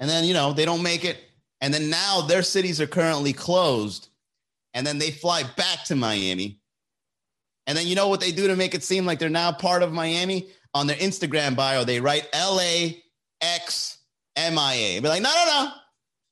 And 0.00 0.08
then, 0.08 0.24
you 0.24 0.34
know, 0.34 0.52
they 0.52 0.64
don't 0.64 0.82
make 0.82 1.04
it. 1.04 1.18
And 1.62 1.72
then 1.72 1.88
now 1.88 2.20
their 2.20 2.42
cities 2.42 2.80
are 2.80 2.86
currently 2.88 3.32
closed. 3.32 4.08
And 4.74 4.86
then 4.86 4.98
they 4.98 5.12
fly 5.12 5.44
back 5.56 5.84
to 5.84 5.96
Miami. 5.96 6.60
And 7.66 7.78
then 7.78 7.86
you 7.86 7.94
know 7.94 8.08
what 8.08 8.20
they 8.20 8.32
do 8.32 8.48
to 8.48 8.56
make 8.56 8.74
it 8.74 8.82
seem 8.82 9.06
like 9.06 9.20
they're 9.20 9.30
now 9.30 9.52
part 9.52 9.84
of 9.84 9.92
Miami? 9.92 10.48
On 10.74 10.86
their 10.86 10.96
Instagram 10.96 11.54
bio, 11.54 11.84
they 11.84 12.00
write 12.00 12.26
LA 12.34 12.88
X 13.40 13.98
MIA. 14.36 15.00
Be 15.00 15.08
like, 15.08 15.22
no, 15.22 15.32
no, 15.34 15.44
no. 15.46 15.72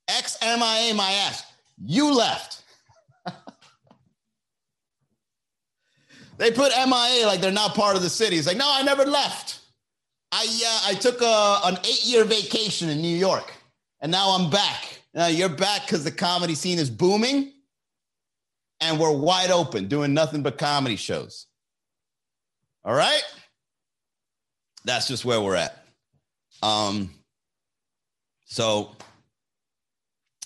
X 0.09 0.37
MIA 0.43 0.95
my 0.95 1.13
ass. 1.27 1.45
You 1.85 2.13
left. 2.13 2.65
they 6.39 6.51
put 6.51 6.73
MIA 6.73 7.27
like 7.27 7.41
they're 7.41 7.53
not 7.53 7.75
part 7.75 7.97
of 7.97 8.03
the 8.03 8.11
city. 8.11 8.37
It's 8.37 8.47
like, 8.47 8.57
no, 8.57 8.69
I 8.69 8.83
never 8.83 9.05
left. 9.05 9.61
I 10.33 10.45
uh, 10.45 10.91
I 10.91 10.95
took 10.95 11.21
a, 11.21 11.61
an 11.65 11.79
eight 11.85 12.05
year 12.05 12.25
vacation 12.25 12.89
in 12.89 13.03
New 13.03 13.17
York, 13.17 13.53
and 14.01 14.11
now 14.11 14.31
I'm 14.31 14.49
back. 14.51 15.00
Now 15.15 15.27
you're 15.27 15.49
back 15.49 15.83
because 15.83 16.05
the 16.05 16.11
comedy 16.11 16.55
scene 16.55 16.79
is 16.79 16.91
booming, 16.91 17.53
and 18.81 18.99
we're 18.99 19.13
wide 19.13 19.51
open, 19.51 19.89
doing 19.89 20.15
nothing 20.15 20.43
but 20.43 20.59
comedy 20.59 20.97
shows. 20.97 21.47
All 22.85 22.95
right, 22.95 23.23
that's 24.85 25.09
just 25.09 25.25
where 25.25 25.41
we're 25.41 25.57
at. 25.57 25.85
Um, 26.63 27.11
so 28.45 28.97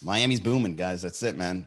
Miami's 0.03 0.41
booming, 0.41 0.77
guys. 0.77 1.03
That's 1.03 1.23
it, 1.23 1.37
man. 1.37 1.67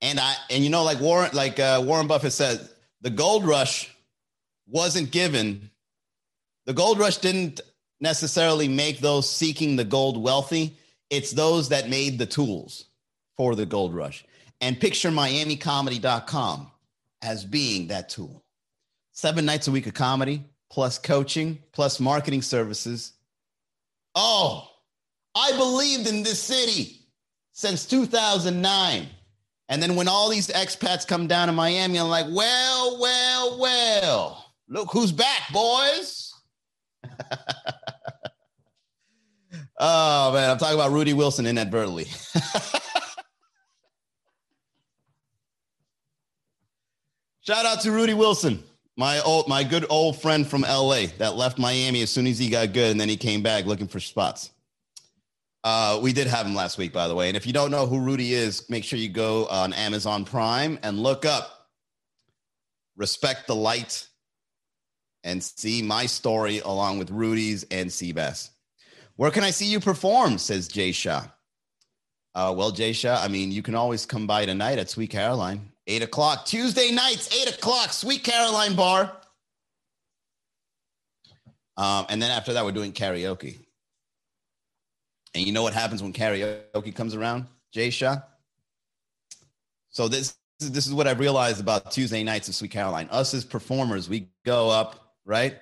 And 0.00 0.18
I 0.18 0.34
and 0.50 0.64
you 0.64 0.70
know, 0.70 0.84
like 0.84 1.00
Warren, 1.00 1.30
like 1.32 1.58
uh, 1.58 1.82
Warren 1.84 2.06
Buffett 2.06 2.32
said, 2.32 2.66
the 3.00 3.10
gold 3.10 3.46
rush 3.46 3.94
wasn't 4.66 5.10
given 5.10 5.70
the 6.68 6.74
gold 6.74 6.98
rush 6.98 7.16
didn't 7.16 7.62
necessarily 7.98 8.68
make 8.68 8.98
those 8.98 9.28
seeking 9.28 9.76
the 9.76 9.84
gold 9.84 10.22
wealthy. 10.22 10.76
It's 11.10 11.32
those 11.32 11.70
that 11.70 11.88
made 11.88 12.18
the 12.18 12.26
tools 12.26 12.86
for 13.36 13.54
the 13.54 13.66
gold 13.66 13.94
rush. 13.94 14.24
And 14.60 14.80
picture 14.80 15.10
MiamiComedy.com 15.10 16.70
as 17.22 17.44
being 17.44 17.88
that 17.88 18.08
tool. 18.08 18.42
Seven 19.12 19.44
nights 19.44 19.68
a 19.68 19.70
week 19.70 19.86
of 19.86 19.94
comedy, 19.94 20.44
plus 20.70 20.98
coaching, 20.98 21.58
plus 21.72 22.00
marketing 22.00 22.42
services. 22.42 23.12
Oh, 24.14 24.68
I 25.34 25.52
believed 25.52 26.08
in 26.08 26.22
this 26.22 26.42
city 26.42 27.00
since 27.52 27.86
2009. 27.86 29.06
And 29.68 29.82
then 29.82 29.96
when 29.96 30.08
all 30.08 30.28
these 30.28 30.48
expats 30.48 31.06
come 31.06 31.26
down 31.26 31.48
to 31.48 31.52
Miami, 31.52 31.98
I'm 31.98 32.08
like, 32.08 32.26
well, 32.30 32.98
well, 33.00 33.58
well, 33.60 34.52
look 34.68 34.88
who's 34.92 35.12
back, 35.12 35.52
boys. 35.52 36.32
oh 39.78 40.32
man, 40.32 40.50
I'm 40.50 40.58
talking 40.58 40.74
about 40.74 40.90
Rudy 40.92 41.12
Wilson 41.12 41.46
inadvertently. 41.46 42.06
Shout 47.40 47.64
out 47.64 47.80
to 47.82 47.92
Rudy 47.92 48.12
Wilson, 48.12 48.62
my 48.96 49.20
old, 49.20 49.48
my 49.48 49.64
good 49.64 49.86
old 49.88 50.20
friend 50.20 50.46
from 50.46 50.62
LA 50.62 51.06
that 51.16 51.34
left 51.34 51.58
Miami 51.58 52.02
as 52.02 52.10
soon 52.10 52.26
as 52.26 52.38
he 52.38 52.50
got 52.50 52.74
good, 52.74 52.90
and 52.90 53.00
then 53.00 53.08
he 53.08 53.16
came 53.16 53.42
back 53.42 53.64
looking 53.64 53.88
for 53.88 54.00
spots. 54.00 54.50
Uh, 55.64 55.98
we 56.02 56.12
did 56.12 56.26
have 56.26 56.46
him 56.46 56.54
last 56.54 56.78
week, 56.78 56.92
by 56.92 57.08
the 57.08 57.14
way. 57.14 57.28
And 57.28 57.36
if 57.36 57.46
you 57.46 57.52
don't 57.52 57.70
know 57.70 57.86
who 57.86 58.00
Rudy 58.00 58.34
is, 58.34 58.68
make 58.68 58.84
sure 58.84 58.98
you 58.98 59.08
go 59.08 59.46
on 59.46 59.72
Amazon 59.72 60.24
Prime 60.24 60.78
and 60.82 60.98
look 61.02 61.24
up 61.24 61.68
Respect 62.96 63.46
the 63.46 63.54
Light 63.54 64.06
and 65.24 65.42
see 65.42 65.82
my 65.82 66.06
story 66.06 66.60
along 66.60 66.98
with 66.98 67.10
Rudy's 67.10 67.64
and 67.70 67.88
Seabass. 67.90 68.50
Where 69.18 69.32
can 69.32 69.42
I 69.42 69.50
see 69.50 69.66
you 69.66 69.80
perform? 69.80 70.38
Says 70.38 70.68
Jay 70.68 70.92
Shah. 70.92 71.24
Uh, 72.36 72.54
well, 72.56 72.70
Jay 72.70 72.92
Shah, 72.92 73.20
I 73.20 73.26
mean, 73.26 73.50
you 73.50 73.62
can 73.62 73.74
always 73.74 74.06
come 74.06 74.28
by 74.28 74.46
tonight 74.46 74.78
at 74.78 74.88
Sweet 74.88 75.10
Caroline, 75.10 75.72
eight 75.88 76.04
o'clock, 76.04 76.46
Tuesday 76.46 76.92
nights, 76.92 77.28
eight 77.34 77.52
o'clock, 77.52 77.92
Sweet 77.92 78.22
Caroline 78.22 78.76
Bar. 78.76 79.12
Um, 81.76 82.06
and 82.08 82.22
then 82.22 82.30
after 82.30 82.52
that, 82.52 82.64
we're 82.64 82.70
doing 82.70 82.92
karaoke. 82.92 83.58
And 85.34 85.44
you 85.44 85.52
know 85.52 85.64
what 85.64 85.74
happens 85.74 86.00
when 86.00 86.12
karaoke 86.12 86.94
comes 86.94 87.16
around, 87.16 87.46
Jay 87.72 87.90
Shah? 87.90 88.18
So 89.90 90.06
this 90.06 90.36
this 90.60 90.86
is 90.86 90.94
what 90.94 91.08
I've 91.08 91.18
realized 91.18 91.60
about 91.60 91.90
Tuesday 91.90 92.22
nights 92.22 92.46
of 92.46 92.54
Sweet 92.54 92.70
Caroline. 92.70 93.08
Us 93.10 93.34
as 93.34 93.44
performers, 93.44 94.08
we 94.08 94.28
go 94.44 94.70
up 94.70 95.16
right? 95.24 95.58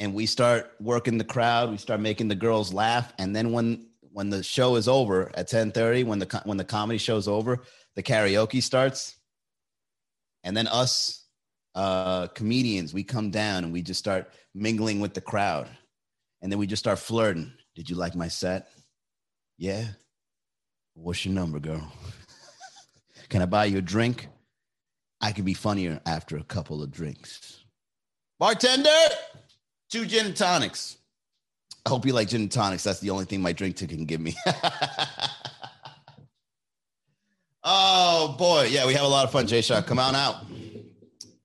And 0.00 0.14
we 0.14 0.26
start 0.26 0.72
working 0.80 1.18
the 1.18 1.24
crowd, 1.24 1.70
we 1.70 1.76
start 1.76 2.00
making 2.00 2.26
the 2.26 2.34
girls 2.34 2.72
laugh, 2.72 3.12
and 3.18 3.36
then 3.36 3.52
when 3.52 3.86
when 4.12 4.28
the 4.28 4.42
show 4.42 4.74
is 4.74 4.88
over 4.88 5.30
at 5.34 5.48
10:30, 5.48 6.04
when 6.04 6.18
the 6.18 6.42
when 6.44 6.56
the 6.56 6.64
comedy 6.64 6.98
show's 6.98 7.28
over, 7.28 7.62
the 7.94 8.02
karaoke 8.02 8.62
starts. 8.62 9.16
And 10.42 10.56
then 10.56 10.66
us 10.66 11.24
uh 11.76 12.26
comedians, 12.28 12.92
we 12.92 13.04
come 13.04 13.30
down 13.30 13.62
and 13.62 13.72
we 13.72 13.82
just 13.82 14.00
start 14.00 14.32
mingling 14.54 14.98
with 14.98 15.14
the 15.14 15.20
crowd. 15.20 15.68
And 16.42 16.50
then 16.50 16.58
we 16.58 16.66
just 16.66 16.80
start 16.80 16.98
flirting. 16.98 17.52
Did 17.76 17.88
you 17.88 17.96
like 17.96 18.16
my 18.16 18.28
set? 18.28 18.68
Yeah. 19.58 19.84
What's 20.94 21.24
your 21.24 21.34
number, 21.34 21.60
girl? 21.60 21.92
Can 23.28 23.42
I 23.42 23.46
buy 23.46 23.66
you 23.66 23.78
a 23.78 23.82
drink? 23.82 24.28
I 25.20 25.32
can 25.32 25.44
be 25.44 25.54
funnier 25.54 26.00
after 26.06 26.38
a 26.38 26.44
couple 26.44 26.82
of 26.82 26.90
drinks. 26.90 27.62
Bartender, 28.38 28.88
two 29.90 30.06
gin 30.06 30.26
and 30.26 30.36
tonics. 30.36 30.96
I 31.84 31.88
hope 31.90 32.06
you 32.06 32.12
like 32.12 32.28
gin 32.28 32.42
and 32.42 32.52
tonics. 32.52 32.84
That's 32.84 33.00
the 33.00 33.10
only 33.10 33.24
thing 33.24 33.42
my 33.42 33.52
drink 33.52 33.76
ticket 33.76 33.96
can 33.96 34.06
give 34.06 34.20
me. 34.20 34.36
oh 37.64 38.34
boy, 38.38 38.68
yeah, 38.70 38.86
we 38.86 38.94
have 38.94 39.04
a 39.04 39.08
lot 39.08 39.24
of 39.24 39.32
fun. 39.32 39.46
Jay 39.46 39.60
Shah, 39.60 39.82
come 39.82 39.98
on 39.98 40.14
out. 40.14 40.36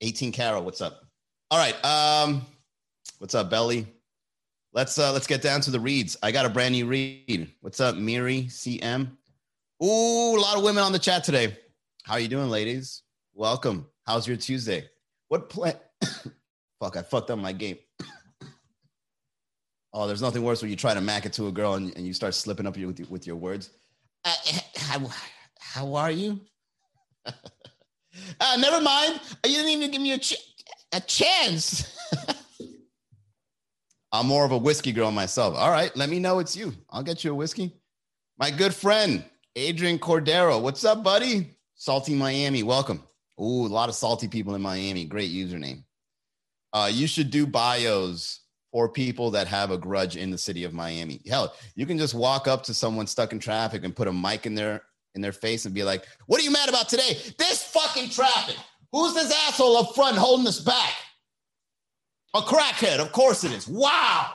18 0.01 0.31
Carol, 0.31 0.63
what's 0.63 0.81
up? 0.81 1.01
All 1.49 1.57
right, 1.57 1.75
um, 1.85 2.45
what's 3.19 3.33
up, 3.35 3.49
Belly? 3.49 3.87
Let's 4.73 4.97
uh 4.99 5.13
let's 5.13 5.27
get 5.27 5.41
down 5.41 5.61
to 5.61 5.71
the 5.71 5.79
reads. 5.79 6.17
I 6.21 6.31
got 6.31 6.45
a 6.45 6.49
brand 6.49 6.73
new 6.73 6.85
read. 6.85 7.49
What's 7.61 7.79
up, 7.79 7.95
Miri 7.95 8.43
CM? 8.43 9.11
Ooh, 9.81 10.37
a 10.37 10.39
lot 10.39 10.57
of 10.57 10.63
women 10.63 10.83
on 10.83 10.91
the 10.91 10.99
chat 10.99 11.23
today. 11.23 11.57
How 12.03 12.17
you 12.17 12.27
doing, 12.27 12.49
ladies? 12.49 13.03
Welcome. 13.33 13.87
How's 14.05 14.27
your 14.27 14.37
Tuesday? 14.37 14.89
What 15.29 15.49
plan? 15.49 15.75
Fuck, 16.79 16.97
I 16.97 17.01
fucked 17.01 17.31
up 17.31 17.39
my 17.39 17.53
game. 17.53 17.77
Oh, 19.97 20.07
there's 20.07 20.21
nothing 20.21 20.43
worse 20.43 20.61
when 20.61 20.69
you 20.69 20.75
try 20.75 20.93
to 20.93 20.99
mac 20.99 21.25
it 21.25 21.31
to 21.33 21.47
a 21.47 21.51
girl 21.53 21.75
and, 21.75 21.95
and 21.95 22.05
you 22.05 22.11
start 22.13 22.33
slipping 22.35 22.67
up 22.67 22.75
with, 22.75 23.09
with 23.09 23.25
your 23.25 23.37
words. 23.37 23.69
Uh, 24.25 24.33
how, 24.75 25.09
how 25.57 25.95
are 25.95 26.11
you? 26.11 26.41
uh, 27.25 28.57
never 28.59 28.81
mind. 28.81 29.21
You 29.45 29.53
didn't 29.53 29.69
even 29.69 29.91
give 29.91 30.01
me 30.01 30.11
a, 30.11 30.17
ch- 30.17 30.53
a 30.91 30.99
chance. 30.99 31.97
I'm 34.11 34.27
more 34.27 34.43
of 34.43 34.51
a 34.51 34.57
whiskey 34.57 34.91
girl 34.91 35.11
myself. 35.11 35.55
All 35.55 35.71
right, 35.71 35.95
let 35.95 36.09
me 36.09 36.19
know 36.19 36.39
it's 36.39 36.57
you. 36.57 36.73
I'll 36.89 37.01
get 37.01 37.23
you 37.23 37.31
a 37.31 37.35
whiskey. 37.35 37.73
My 38.37 38.51
good 38.51 38.73
friend, 38.73 39.23
Adrian 39.55 39.97
Cordero. 39.97 40.61
What's 40.61 40.83
up, 40.83 41.05
buddy? 41.05 41.55
Salty 41.75 42.15
Miami, 42.15 42.63
welcome. 42.63 43.01
Ooh, 43.39 43.65
a 43.65 43.67
lot 43.67 43.87
of 43.87 43.95
salty 43.95 44.27
people 44.27 44.55
in 44.55 44.61
Miami. 44.61 45.05
Great 45.05 45.31
username. 45.31 45.85
Uh, 46.73 46.89
you 46.91 47.07
should 47.07 47.29
do 47.29 47.47
bios 47.47 48.41
for 48.75 48.89
people 48.89 49.31
that 49.31 49.47
have 49.47 49.71
a 49.71 49.77
grudge 49.77 50.17
in 50.17 50.29
the 50.29 50.37
city 50.37 50.65
of 50.65 50.73
Miami. 50.73 51.21
Hell, 51.25 51.53
you 51.75 51.85
can 51.85 51.97
just 51.97 52.13
walk 52.13 52.45
up 52.45 52.61
to 52.63 52.73
someone 52.73 53.07
stuck 53.07 53.31
in 53.31 53.39
traffic 53.39 53.85
and 53.85 53.95
put 53.95 54.09
a 54.09 54.11
mic 54.11 54.45
in 54.45 54.53
their 54.53 54.81
in 55.13 55.21
their 55.21 55.31
face 55.31 55.63
and 55.63 55.73
be 55.73 55.85
like, 55.85 56.05
"What 56.25 56.41
are 56.41 56.43
you 56.43 56.51
mad 56.51 56.67
about 56.67 56.89
today? 56.89 57.17
This 57.37 57.63
fucking 57.63 58.09
traffic. 58.09 58.57
Who's 58.91 59.13
this 59.13 59.31
asshole 59.47 59.77
up 59.77 59.95
front 59.95 60.17
holding 60.17 60.45
us 60.45 60.59
back? 60.59 60.91
A 62.33 62.41
crackhead, 62.41 62.99
of 62.99 63.13
course 63.13 63.45
it 63.45 63.53
is. 63.53 63.65
Wow. 63.65 64.33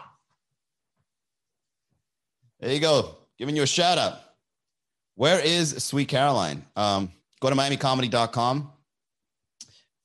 There 2.61 2.73
you 2.73 2.81
go, 2.81 3.17
giving 3.37 3.55
you 3.57 3.63
a 3.63 3.67
shout 3.67 3.99
out. 3.99 4.21
Where 5.17 5.39
is 5.41 5.85
Sweet 5.85 6.09
Caroline? 6.09 6.65
Um, 6.77 7.13
go 7.43 7.51
to 7.51 7.57
miamicomedy.com. 7.57 8.73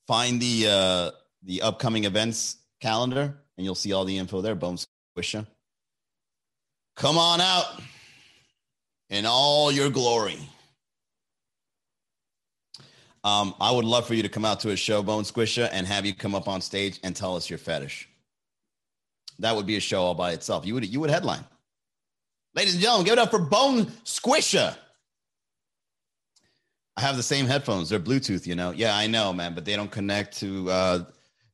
Find 0.08 0.42
the 0.42 0.68
uh, 0.68 1.12
the 1.42 1.62
upcoming 1.62 2.04
events 2.04 2.58
calendar 2.82 3.38
and 3.57 3.65
you'll 3.65 3.75
see 3.75 3.93
all 3.93 4.05
the 4.05 4.17
info 4.17 4.41
there. 4.41 4.55
Bone 4.55 4.77
Squisher. 5.17 5.45
Come 6.95 7.17
on 7.17 7.41
out 7.41 7.81
in 9.09 9.25
all 9.25 9.71
your 9.71 9.89
glory. 9.89 10.39
Um, 13.24 13.55
I 13.59 13.71
would 13.71 13.85
love 13.85 14.05
for 14.05 14.13
you 14.13 14.21
to 14.24 14.29
come 14.29 14.45
out 14.45 14.59
to 14.62 14.69
a 14.69 14.75
show, 14.75 15.01
Bone 15.01 15.24
Squisher, 15.24 15.67
and 15.71 15.88
have 15.88 16.05
you 16.05 16.13
come 16.13 16.35
up 16.35 16.47
on 16.47 16.62
stage 16.62 17.00
and 17.03 17.15
tell 17.15 17.35
us 17.35 17.50
your 17.50 17.57
fetish. 17.57 18.07
That 19.39 19.55
would 19.55 19.65
be 19.65 19.77
a 19.77 19.79
show 19.79 20.01
all 20.01 20.13
by 20.13 20.31
itself. 20.31 20.65
You 20.65 20.75
would 20.75 20.85
you 20.85 21.00
would 21.00 21.09
headline. 21.09 21.43
Ladies 22.53 22.75
and 22.75 22.81
gentlemen, 22.81 23.05
give 23.05 23.13
it 23.13 23.19
up 23.19 23.31
for 23.31 23.39
Bone 23.39 23.88
Squisher. 24.05 24.77
I 26.95 27.01
have 27.01 27.17
the 27.17 27.24
same 27.24 27.45
headphones. 27.45 27.89
They're 27.89 28.00
Bluetooth, 28.00 28.47
you 28.47 28.55
know. 28.55 28.71
Yeah, 28.71 28.95
I 28.95 29.07
know, 29.07 29.33
man, 29.33 29.53
but 29.53 29.65
they 29.65 29.75
don't 29.75 29.91
connect 29.91 30.38
to. 30.38 30.69
Uh, 30.69 31.00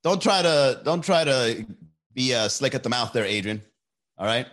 don't 0.04 0.22
try 0.22 0.42
to 0.42 0.82
don't 0.84 1.04
try 1.04 1.24
to 1.24 1.66
be 2.14 2.34
uh, 2.34 2.48
slick 2.48 2.76
at 2.76 2.84
the 2.84 2.90
mouth 2.90 3.14
there, 3.14 3.26
Adrian. 3.26 3.62
All 4.18 4.26
right. 4.26 4.48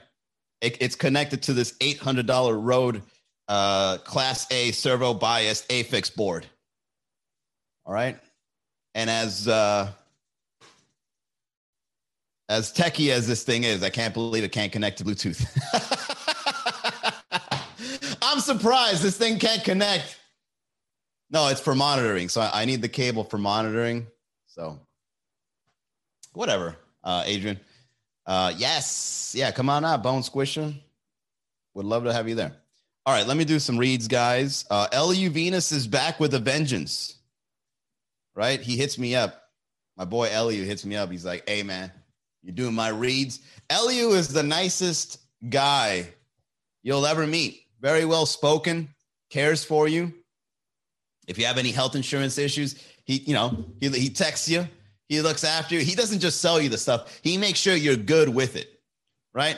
It, 0.60 0.76
it's 0.80 0.96
connected 0.96 1.42
to 1.44 1.52
this 1.52 1.72
$800 1.78 2.58
Rode 2.60 3.02
uh, 3.48 3.98
Class 3.98 4.46
A 4.50 4.72
servo 4.72 5.14
biased 5.14 5.68
AFIX 5.68 6.14
board. 6.14 6.46
All 7.86 7.94
right. 7.94 8.18
And 8.94 9.08
as 9.08 9.46
uh, 9.46 9.90
as 12.48 12.72
techie 12.72 13.10
as 13.10 13.26
this 13.26 13.44
thing 13.44 13.64
is, 13.64 13.82
I 13.82 13.90
can't 13.90 14.14
believe 14.14 14.44
it 14.44 14.52
can't 14.52 14.72
connect 14.72 14.98
to 14.98 15.04
Bluetooth. 15.04 15.46
I'm 18.22 18.40
surprised 18.40 19.02
this 19.02 19.16
thing 19.16 19.38
can't 19.38 19.62
connect. 19.62 20.18
No, 21.30 21.48
it's 21.48 21.60
for 21.60 21.74
monitoring. 21.74 22.28
So 22.28 22.40
I 22.40 22.64
need 22.64 22.82
the 22.82 22.88
cable 22.88 23.24
for 23.24 23.38
monitoring. 23.38 24.06
So 24.46 24.80
whatever 26.32 26.76
uh, 27.08 27.22
Adrian. 27.24 27.58
Uh, 28.26 28.52
yes. 28.56 29.32
Yeah, 29.34 29.50
come 29.50 29.70
on 29.70 29.84
out, 29.84 30.02
Bone 30.02 30.20
Squisher. 30.20 30.74
Would 31.74 31.86
love 31.86 32.04
to 32.04 32.12
have 32.12 32.28
you 32.28 32.34
there. 32.34 32.52
All 33.06 33.14
right, 33.14 33.26
let 33.26 33.38
me 33.38 33.46
do 33.46 33.58
some 33.58 33.78
reads, 33.78 34.06
guys. 34.06 34.66
Uh, 34.70 34.88
Eliu 34.92 35.30
Venus 35.30 35.72
is 35.72 35.86
back 35.86 36.20
with 36.20 36.34
a 36.34 36.38
vengeance. 36.38 37.16
Right? 38.34 38.60
He 38.60 38.76
hits 38.76 38.98
me 38.98 39.16
up. 39.16 39.42
My 39.96 40.04
boy 40.04 40.28
Eliu 40.28 40.64
hits 40.64 40.84
me 40.84 40.96
up. 40.96 41.10
He's 41.10 41.24
like, 41.24 41.48
hey, 41.48 41.62
man, 41.62 41.90
you're 42.42 42.54
doing 42.54 42.74
my 42.74 42.88
reads. 42.88 43.40
Eliu 43.70 44.14
is 44.14 44.28
the 44.28 44.42
nicest 44.42 45.18
guy 45.48 46.08
you'll 46.82 47.06
ever 47.06 47.26
meet. 47.26 47.62
Very 47.80 48.04
well 48.04 48.26
spoken, 48.26 48.90
cares 49.30 49.64
for 49.64 49.88
you. 49.88 50.12
If 51.26 51.38
you 51.38 51.46
have 51.46 51.58
any 51.58 51.70
health 51.70 51.96
insurance 51.96 52.36
issues, 52.36 52.82
he, 53.04 53.14
you 53.20 53.32
know, 53.32 53.64
he, 53.80 53.88
he 53.88 54.10
texts 54.10 54.48
you, 54.48 54.68
he 55.08 55.22
looks 55.22 55.42
after 55.42 55.74
you. 55.74 55.80
He 55.80 55.94
doesn't 55.94 56.20
just 56.20 56.40
sell 56.40 56.60
you 56.60 56.68
the 56.68 56.78
stuff. 56.78 57.20
He 57.22 57.38
makes 57.38 57.58
sure 57.58 57.74
you're 57.74 57.96
good 57.96 58.28
with 58.28 58.56
it. 58.56 58.68
Right. 59.32 59.56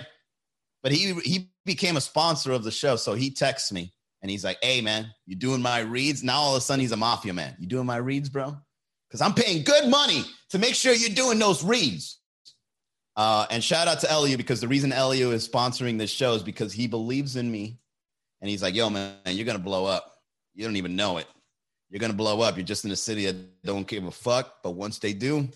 But 0.83 0.93
he 0.93 1.13
he 1.25 1.51
became 1.65 1.97
a 1.97 2.01
sponsor 2.01 2.53
of 2.53 2.65
the 2.65 2.71
show. 2.71 2.97
So 2.97 3.15
he 3.15 3.31
texts 3.31 3.73
me 3.73 3.93
and 4.23 4.31
he's 4.31 4.45
like, 4.45 4.59
Hey 4.63 4.81
man, 4.81 5.13
you 5.27 5.37
doing 5.37 5.61
my 5.61 5.81
reads? 5.81 6.23
Now 6.23 6.39
all 6.41 6.55
of 6.55 6.59
a 6.59 6.61
sudden 6.61 6.81
he's 6.81 6.93
a 6.93 6.97
mafia 6.97 7.35
man. 7.35 7.57
You 7.59 7.67
doing 7.67 7.87
my 7.87 7.97
reads, 7.97 8.29
bro? 8.29 8.57
Because 9.09 9.21
I'm 9.21 9.35
paying 9.35 9.65
good 9.65 9.89
money 9.89 10.25
to 10.51 10.59
make 10.59 10.75
sure 10.75 10.95
you're 10.95 11.11
doing 11.11 11.39
those 11.39 11.65
reads. 11.65 12.19
Uh, 13.17 13.45
and 13.51 13.63
shout 13.63 13.89
out 13.89 14.01
to 14.01 14.11
Elio 14.11 14.37
because 14.37 14.61
the 14.61 14.69
reason 14.69 14.93
Elio 14.93 15.33
is 15.33 15.47
sponsoring 15.47 15.99
this 15.99 16.11
show 16.11 16.35
is 16.35 16.45
because 16.45 16.73
he 16.73 16.87
believes 16.87 17.37
in 17.37 17.51
me. 17.51 17.79
And 18.41 18.49
he's 18.49 18.63
like, 18.63 18.75
yo, 18.75 18.89
man, 18.89 19.17
you're 19.27 19.45
gonna 19.45 19.59
blow 19.59 19.85
up. 19.85 20.15
You 20.55 20.65
don't 20.65 20.77
even 20.77 20.97
know 20.97 21.19
it 21.19 21.27
you're 21.91 21.99
to 22.13 22.17
blow 22.17 22.41
up. 22.41 22.57
You're 22.57 22.65
just 22.65 22.85
in 22.85 22.91
a 22.93 22.97
city 22.97 23.27
that 23.27 23.63
don't 23.65 23.87
give 23.87 24.05
a 24.05 24.11
fuck. 24.11 24.63
But 24.63 24.71
once 24.73 24.99
they 24.99 25.13
do, 25.13 25.49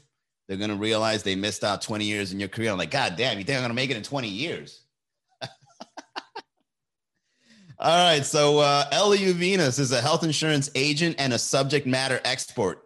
they're 0.47 0.57
to 0.70 0.77
realize 0.77 1.23
they 1.23 1.37
missed 1.37 1.64
out 1.64 1.81
20 1.81 2.05
years 2.05 2.33
in 2.33 2.40
your 2.40 2.49
career. 2.49 2.70
I'm 2.70 2.79
like, 2.79 2.90
God 2.90 3.14
damn, 3.16 3.38
you 3.38 3.44
think 3.44 3.57
I'm 3.57 3.62
to 3.70 3.75
make 3.75 3.90
it 3.90 3.97
in 3.97 4.03
20 4.03 4.29
years? 4.29 4.83
All 7.79 8.05
right. 8.05 8.25
So 8.25 8.59
uh, 8.59 8.90
Eliu 8.90 9.33
Venus 9.33 9.79
is 9.79 9.92
a 9.92 10.01
health 10.01 10.25
insurance 10.25 10.70
agent 10.75 11.16
and 11.18 11.33
a 11.33 11.38
subject 11.38 11.87
matter 11.87 12.20
expert 12.25 12.81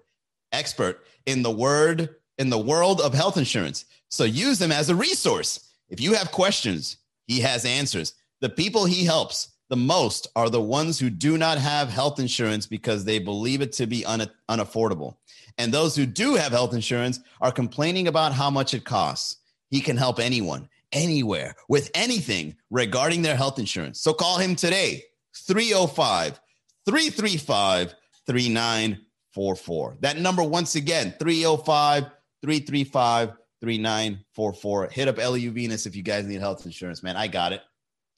expert 0.52 1.04
in 1.26 1.42
the 1.42 1.50
word 1.50 2.16
in 2.38 2.50
the 2.50 2.58
world 2.58 3.00
of 3.00 3.12
health 3.12 3.36
insurance. 3.36 3.84
So 4.08 4.24
use 4.24 4.58
them 4.58 4.72
as 4.72 4.90
a 4.90 4.94
resource. 4.94 5.72
If 5.88 6.00
you 6.00 6.14
have 6.14 6.30
questions, 6.30 6.98
he 7.26 7.40
has 7.40 7.64
answers. 7.64 8.14
The 8.40 8.48
people 8.48 8.84
he 8.84 9.04
helps 9.04 9.54
the 9.68 9.76
most 9.76 10.28
are 10.34 10.48
the 10.48 10.60
ones 10.60 10.98
who 10.98 11.10
do 11.10 11.36
not 11.36 11.58
have 11.58 11.90
health 11.90 12.18
insurance 12.18 12.66
because 12.66 13.04
they 13.04 13.18
believe 13.18 13.60
it 13.60 13.72
to 13.74 13.86
be 13.86 14.04
un- 14.04 14.30
unaffordable. 14.48 15.16
And 15.58 15.72
those 15.72 15.94
who 15.94 16.06
do 16.06 16.34
have 16.36 16.52
health 16.52 16.72
insurance 16.72 17.20
are 17.40 17.52
complaining 17.52 18.08
about 18.08 18.32
how 18.32 18.48
much 18.48 18.74
it 18.74 18.84
costs. 18.84 19.36
He 19.70 19.80
can 19.80 19.96
help 19.96 20.18
anyone, 20.18 20.68
anywhere, 20.92 21.54
with 21.68 21.90
anything 21.94 22.56
regarding 22.70 23.22
their 23.22 23.36
health 23.36 23.58
insurance. 23.58 24.00
So 24.00 24.14
call 24.14 24.38
him 24.38 24.56
today, 24.56 25.04
305 25.34 26.40
335 26.86 27.94
3944. 28.26 29.96
That 30.00 30.18
number, 30.18 30.42
once 30.42 30.74
again, 30.76 31.14
305 31.18 32.04
335 32.42 33.32
3944. 33.60 34.88
Hit 34.88 35.08
up 35.08 35.16
Eliu 35.16 35.50
Venus 35.50 35.86
if 35.86 35.96
you 35.96 36.02
guys 36.02 36.24
need 36.24 36.40
health 36.40 36.64
insurance, 36.64 37.02
man. 37.02 37.16
I 37.16 37.26
got 37.26 37.52
it. 37.52 37.60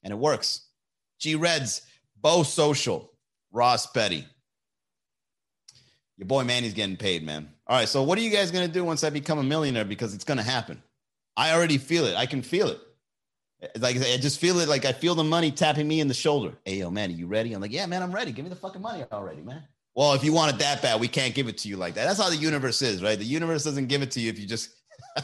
And 0.03 0.13
it 0.13 0.17
works. 0.17 0.67
G 1.21 1.35
Reds, 1.35 1.83
Bo 2.19 2.43
Social, 2.43 3.13
Ross 3.51 3.87
Petty. 3.87 4.25
Your 6.17 6.27
boy 6.27 6.43
Manny's 6.43 6.73
getting 6.73 6.97
paid, 6.97 7.23
man. 7.23 7.47
All 7.67 7.77
right. 7.77 7.87
So, 7.87 8.03
what 8.03 8.17
are 8.17 8.21
you 8.21 8.29
guys 8.29 8.51
going 8.51 8.67
to 8.67 8.71
do 8.71 8.83
once 8.83 9.03
I 9.03 9.09
become 9.09 9.39
a 9.39 9.43
millionaire? 9.43 9.85
Because 9.85 10.13
it's 10.13 10.23
going 10.23 10.37
to 10.37 10.43
happen. 10.43 10.81
I 11.37 11.53
already 11.53 11.77
feel 11.77 12.05
it. 12.05 12.15
I 12.15 12.25
can 12.25 12.41
feel 12.41 12.67
it. 12.67 12.79
Like 13.79 13.97
I 13.97 14.17
just 14.17 14.39
feel 14.39 14.59
it. 14.59 14.67
Like 14.67 14.85
I 14.85 14.91
feel 14.91 15.15
the 15.15 15.23
money 15.23 15.51
tapping 15.51 15.87
me 15.87 15.99
in 15.99 16.07
the 16.07 16.13
shoulder. 16.13 16.57
Hey, 16.65 16.77
yo, 16.77 16.89
man, 16.89 17.09
are 17.09 17.13
you 17.13 17.27
ready? 17.27 17.53
I'm 17.53 17.61
like, 17.61 17.71
yeah, 17.71 17.85
man, 17.85 18.01
I'm 18.01 18.11
ready. 18.11 18.31
Give 18.31 18.43
me 18.43 18.49
the 18.49 18.55
fucking 18.55 18.81
money 18.81 19.03
already, 19.11 19.41
man. 19.41 19.63
Well, 19.93 20.13
if 20.13 20.23
you 20.23 20.33
want 20.33 20.53
it 20.53 20.59
that 20.59 20.81
bad, 20.81 20.99
we 20.99 21.07
can't 21.07 21.35
give 21.35 21.47
it 21.47 21.59
to 21.59 21.67
you 21.67 21.77
like 21.77 21.93
that. 21.93 22.05
That's 22.05 22.19
how 22.19 22.29
the 22.29 22.35
universe 22.35 22.81
is, 22.81 23.03
right? 23.03 23.19
The 23.19 23.25
universe 23.25 23.63
doesn't 23.63 23.87
give 23.87 24.01
it 24.01 24.09
to 24.11 24.19
you 24.19 24.29
if 24.29 24.39
you 24.39 24.47
just. 24.47 24.71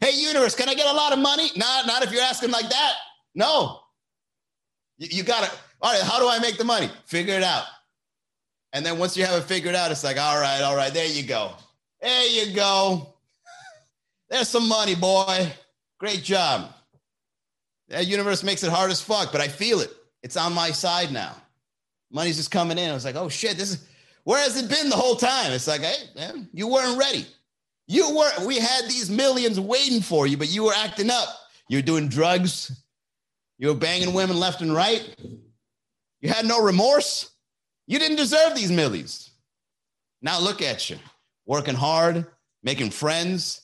hey, 0.00 0.12
universe, 0.14 0.56
can 0.56 0.68
I 0.68 0.74
get 0.74 0.86
a 0.86 0.92
lot 0.92 1.12
of 1.12 1.20
money? 1.20 1.48
Not, 1.56 1.86
not 1.86 2.02
if 2.02 2.10
you're 2.10 2.22
asking 2.22 2.50
like 2.50 2.68
that. 2.68 2.92
No, 3.34 3.81
you, 4.98 5.08
you 5.10 5.22
got 5.22 5.44
to, 5.44 5.50
all 5.80 5.92
right, 5.92 6.02
how 6.02 6.18
do 6.18 6.28
I 6.28 6.38
make 6.38 6.58
the 6.58 6.64
money? 6.64 6.90
Figure 7.06 7.34
it 7.34 7.42
out. 7.42 7.64
And 8.72 8.84
then 8.84 8.98
once 8.98 9.16
you 9.16 9.24
have 9.24 9.40
it 9.40 9.44
figured 9.44 9.74
out, 9.74 9.90
it's 9.90 10.04
like, 10.04 10.18
all 10.18 10.40
right, 10.40 10.62
all 10.62 10.76
right, 10.76 10.92
there 10.92 11.06
you 11.06 11.24
go. 11.24 11.52
There 12.00 12.26
you 12.26 12.54
go. 12.54 13.14
There's 14.30 14.48
some 14.48 14.68
money, 14.68 14.94
boy. 14.94 15.52
Great 15.98 16.22
job. 16.22 16.72
That 17.88 18.06
universe 18.06 18.42
makes 18.42 18.62
it 18.62 18.70
hard 18.70 18.90
as 18.90 19.02
fuck, 19.02 19.30
but 19.32 19.40
I 19.40 19.48
feel 19.48 19.80
it. 19.80 19.90
It's 20.22 20.36
on 20.36 20.54
my 20.54 20.70
side 20.70 21.12
now. 21.12 21.36
Money's 22.10 22.36
just 22.36 22.50
coming 22.50 22.78
in. 22.78 22.90
I 22.90 22.94
was 22.94 23.04
like, 23.04 23.16
oh 23.16 23.28
shit, 23.28 23.56
this 23.56 23.70
is 23.70 23.86
where 24.24 24.42
has 24.42 24.56
it 24.56 24.70
been 24.70 24.88
the 24.88 24.96
whole 24.96 25.16
time? 25.16 25.52
It's 25.52 25.66
like, 25.66 25.80
hey, 25.80 26.08
man, 26.14 26.48
you 26.52 26.68
weren't 26.68 26.98
ready. 26.98 27.26
You 27.88 28.16
were, 28.16 28.46
we 28.46 28.58
had 28.58 28.84
these 28.84 29.10
millions 29.10 29.58
waiting 29.58 30.00
for 30.00 30.26
you, 30.26 30.36
but 30.36 30.48
you 30.48 30.64
were 30.64 30.74
acting 30.76 31.10
up. 31.10 31.28
You're 31.68 31.82
doing 31.82 32.08
drugs, 32.08 32.81
you 33.62 33.68
were 33.68 33.74
banging 33.74 34.12
women 34.12 34.38
left 34.38 34.60
and 34.60 34.74
right. 34.74 35.16
You 36.20 36.28
had 36.28 36.44
no 36.44 36.62
remorse. 36.62 37.30
You 37.86 37.98
didn't 37.98 38.18
deserve 38.18 38.54
these 38.54 38.70
millies. 38.70 39.30
Now 40.20 40.38
look 40.38 40.60
at 40.60 40.90
you, 40.90 40.98
working 41.46 41.74
hard, 41.74 42.26
making 42.62 42.90
friends, 42.90 43.62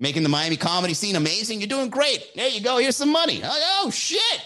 Making 0.00 0.22
the 0.22 0.28
Miami 0.28 0.56
comedy 0.56 0.94
scene 0.94 1.16
amazing. 1.16 1.60
You're 1.60 1.68
doing 1.68 1.90
great. 1.90 2.24
There 2.36 2.48
you 2.48 2.60
go. 2.60 2.78
Here's 2.78 2.96
some 2.96 3.10
money. 3.10 3.40
Oh, 3.42 3.82
oh 3.84 3.90
shit. 3.90 4.44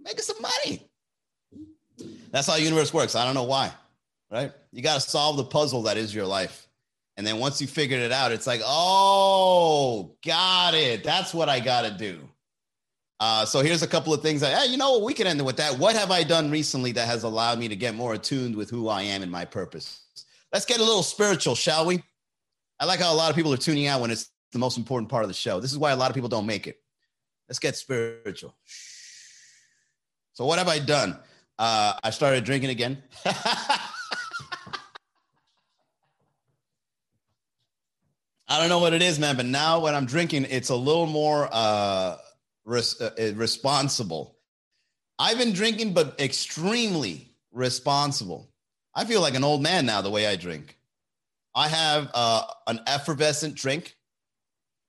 Making 0.00 0.20
some 0.20 0.40
money. 0.40 0.88
That's 2.30 2.46
how 2.46 2.54
the 2.54 2.62
universe 2.62 2.94
works. 2.94 3.16
I 3.16 3.24
don't 3.24 3.34
know 3.34 3.44
why, 3.44 3.72
right? 4.30 4.52
You 4.70 4.82
got 4.82 5.00
to 5.00 5.00
solve 5.00 5.36
the 5.36 5.44
puzzle 5.44 5.82
that 5.82 5.96
is 5.96 6.14
your 6.14 6.26
life. 6.26 6.68
And 7.16 7.26
then 7.26 7.38
once 7.38 7.60
you 7.60 7.66
figured 7.66 8.00
it 8.00 8.12
out, 8.12 8.30
it's 8.30 8.46
like, 8.46 8.60
oh, 8.64 10.14
got 10.24 10.74
it. 10.74 11.02
That's 11.02 11.34
what 11.34 11.48
I 11.48 11.58
got 11.58 11.82
to 11.82 11.90
do. 11.90 12.25
Uh, 13.18 13.46
so 13.46 13.60
here's 13.60 13.82
a 13.82 13.86
couple 13.86 14.12
of 14.12 14.20
things. 14.20 14.42
That, 14.42 14.56
hey, 14.56 14.70
you 14.70 14.76
know 14.76 14.92
what? 14.92 15.02
We 15.02 15.14
can 15.14 15.26
end 15.26 15.44
with 15.44 15.56
that. 15.56 15.78
What 15.78 15.96
have 15.96 16.10
I 16.10 16.22
done 16.22 16.50
recently 16.50 16.92
that 16.92 17.06
has 17.06 17.22
allowed 17.22 17.58
me 17.58 17.68
to 17.68 17.76
get 17.76 17.94
more 17.94 18.14
attuned 18.14 18.54
with 18.54 18.68
who 18.68 18.88
I 18.88 19.02
am 19.02 19.22
and 19.22 19.32
my 19.32 19.44
purpose? 19.44 20.02
Let's 20.52 20.66
get 20.66 20.78
a 20.78 20.84
little 20.84 21.02
spiritual, 21.02 21.54
shall 21.54 21.86
we? 21.86 22.02
I 22.78 22.84
like 22.84 23.00
how 23.00 23.12
a 23.12 23.16
lot 23.16 23.30
of 23.30 23.36
people 23.36 23.52
are 23.54 23.58
tuning 23.58 23.86
out 23.86 24.00
when 24.02 24.10
it's 24.10 24.30
the 24.52 24.58
most 24.58 24.76
important 24.76 25.10
part 25.10 25.24
of 25.24 25.28
the 25.28 25.34
show. 25.34 25.60
This 25.60 25.72
is 25.72 25.78
why 25.78 25.92
a 25.92 25.96
lot 25.96 26.10
of 26.10 26.14
people 26.14 26.28
don't 26.28 26.46
make 26.46 26.66
it. 26.66 26.78
Let's 27.48 27.58
get 27.58 27.76
spiritual. 27.76 28.54
So 30.34 30.44
what 30.44 30.58
have 30.58 30.68
I 30.68 30.78
done? 30.78 31.18
Uh, 31.58 31.94
I 32.04 32.10
started 32.10 32.44
drinking 32.44 32.70
again. 32.70 33.02
I 38.48 38.60
don't 38.60 38.68
know 38.68 38.78
what 38.78 38.92
it 38.92 39.02
is, 39.02 39.18
man, 39.18 39.36
but 39.36 39.46
now 39.46 39.80
when 39.80 39.94
I'm 39.94 40.06
drinking, 40.06 40.46
it's 40.50 40.68
a 40.68 40.76
little 40.76 41.06
more 41.06 41.48
uh, 41.50 42.16
res- 42.66 43.00
uh, 43.00 43.10
uh, 43.18 43.34
responsible. 43.34 44.36
I've 45.18 45.38
been 45.38 45.54
drinking, 45.54 45.94
but 45.94 46.20
extremely 46.20 47.30
responsible. 47.52 48.50
I 48.94 49.06
feel 49.06 49.22
like 49.22 49.34
an 49.34 49.44
old 49.44 49.62
man 49.62 49.86
now 49.86 50.02
the 50.02 50.10
way 50.10 50.26
I 50.26 50.36
drink. 50.36 50.76
I 51.54 51.68
have 51.68 52.10
uh, 52.12 52.42
an 52.66 52.80
effervescent 52.86 53.54
drink, 53.54 53.96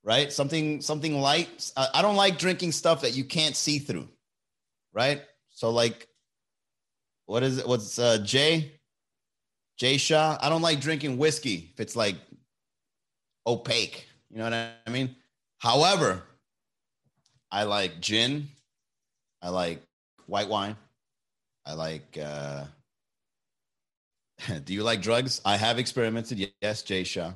right? 0.03 0.33
Something 0.33 0.81
something 0.81 1.21
light. 1.21 1.71
I 1.77 2.01
don't 2.01 2.17
like 2.17 2.37
drinking 2.37 2.73
stuff 2.73 3.01
that 3.01 3.15
you 3.15 3.23
can't 3.23 3.55
see 3.55 3.79
through, 3.79 4.09
right? 4.93 5.21
So 5.49 5.69
like, 5.69 6.07
what 7.25 7.43
is 7.43 7.59
it? 7.59 7.67
What's 7.67 7.97
uh, 7.97 8.17
Jay? 8.17 8.73
Jay 9.77 9.97
Shaw. 9.97 10.37
I 10.41 10.49
don't 10.49 10.61
like 10.61 10.81
drinking 10.81 11.17
whiskey 11.17 11.71
if 11.73 11.79
it's 11.79 11.95
like 11.95 12.15
opaque. 13.45 14.07
You 14.29 14.39
know 14.39 14.45
what 14.45 14.53
I 14.53 14.89
mean? 14.89 15.15
However, 15.59 16.23
I 17.57 17.63
like 17.63 17.99
gin. 18.01 18.49
I 19.41 19.49
like 19.49 19.81
white 20.27 20.49
wine. 20.49 20.75
I 21.65 21.73
like. 21.73 22.17
uh 22.23 22.65
Do 24.63 24.73
you 24.73 24.83
like 24.83 25.01
drugs? 25.01 25.41
I 25.43 25.57
have 25.57 25.79
experimented. 25.79 26.51
Yes, 26.61 26.83
Jay 26.83 27.03
Shaw. 27.03 27.33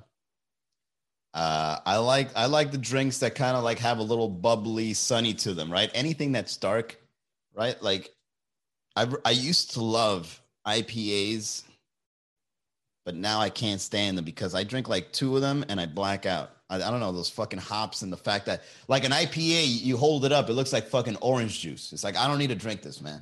Uh, 1.33 1.79
I 1.85 1.97
like 1.97 2.29
I 2.35 2.45
like 2.47 2.71
the 2.71 2.77
drinks 2.77 3.19
that 3.19 3.35
kind 3.35 3.57
of 3.57 3.63
like 3.63 3.79
have 3.79 3.99
a 3.99 4.03
little 4.03 4.29
bubbly, 4.29 4.93
sunny 4.93 5.33
to 5.35 5.53
them, 5.53 5.71
right? 5.71 5.89
Anything 5.95 6.33
that's 6.33 6.57
dark, 6.57 6.97
right? 7.55 7.81
Like 7.81 8.11
I 8.95 9.07
I 9.25 9.31
used 9.31 9.71
to 9.73 9.81
love 9.83 10.41
IPAs 10.67 11.63
but 13.05 13.15
now 13.15 13.39
I 13.39 13.49
can't 13.49 13.81
stand 13.81 14.17
them 14.17 14.25
because 14.25 14.53
I 14.53 14.63
drink 14.63 14.87
like 14.87 15.11
two 15.11 15.35
of 15.35 15.41
them 15.41 15.65
and 15.69 15.79
I 15.79 15.85
black 15.85 16.25
out. 16.25 16.51
I, 16.71 16.77
I, 16.77 16.89
don't 16.89 16.99
know 16.99 17.11
those 17.11 17.29
fucking 17.29 17.59
hops 17.59 18.01
and 18.01 18.11
the 18.11 18.17
fact 18.17 18.47
that 18.47 18.63
like 18.87 19.03
an 19.03 19.11
IPA, 19.11 19.83
you 19.83 19.97
hold 19.97 20.25
it 20.25 20.31
up, 20.31 20.49
it 20.49 20.53
looks 20.53 20.73
like 20.73 20.87
fucking 20.87 21.17
orange 21.17 21.59
juice. 21.59 21.93
It's 21.93 22.03
like 22.03 22.17
I 22.17 22.27
don't 22.27 22.39
need 22.39 22.49
to 22.49 22.55
drink 22.55 22.81
this, 22.81 23.01
man. 23.01 23.21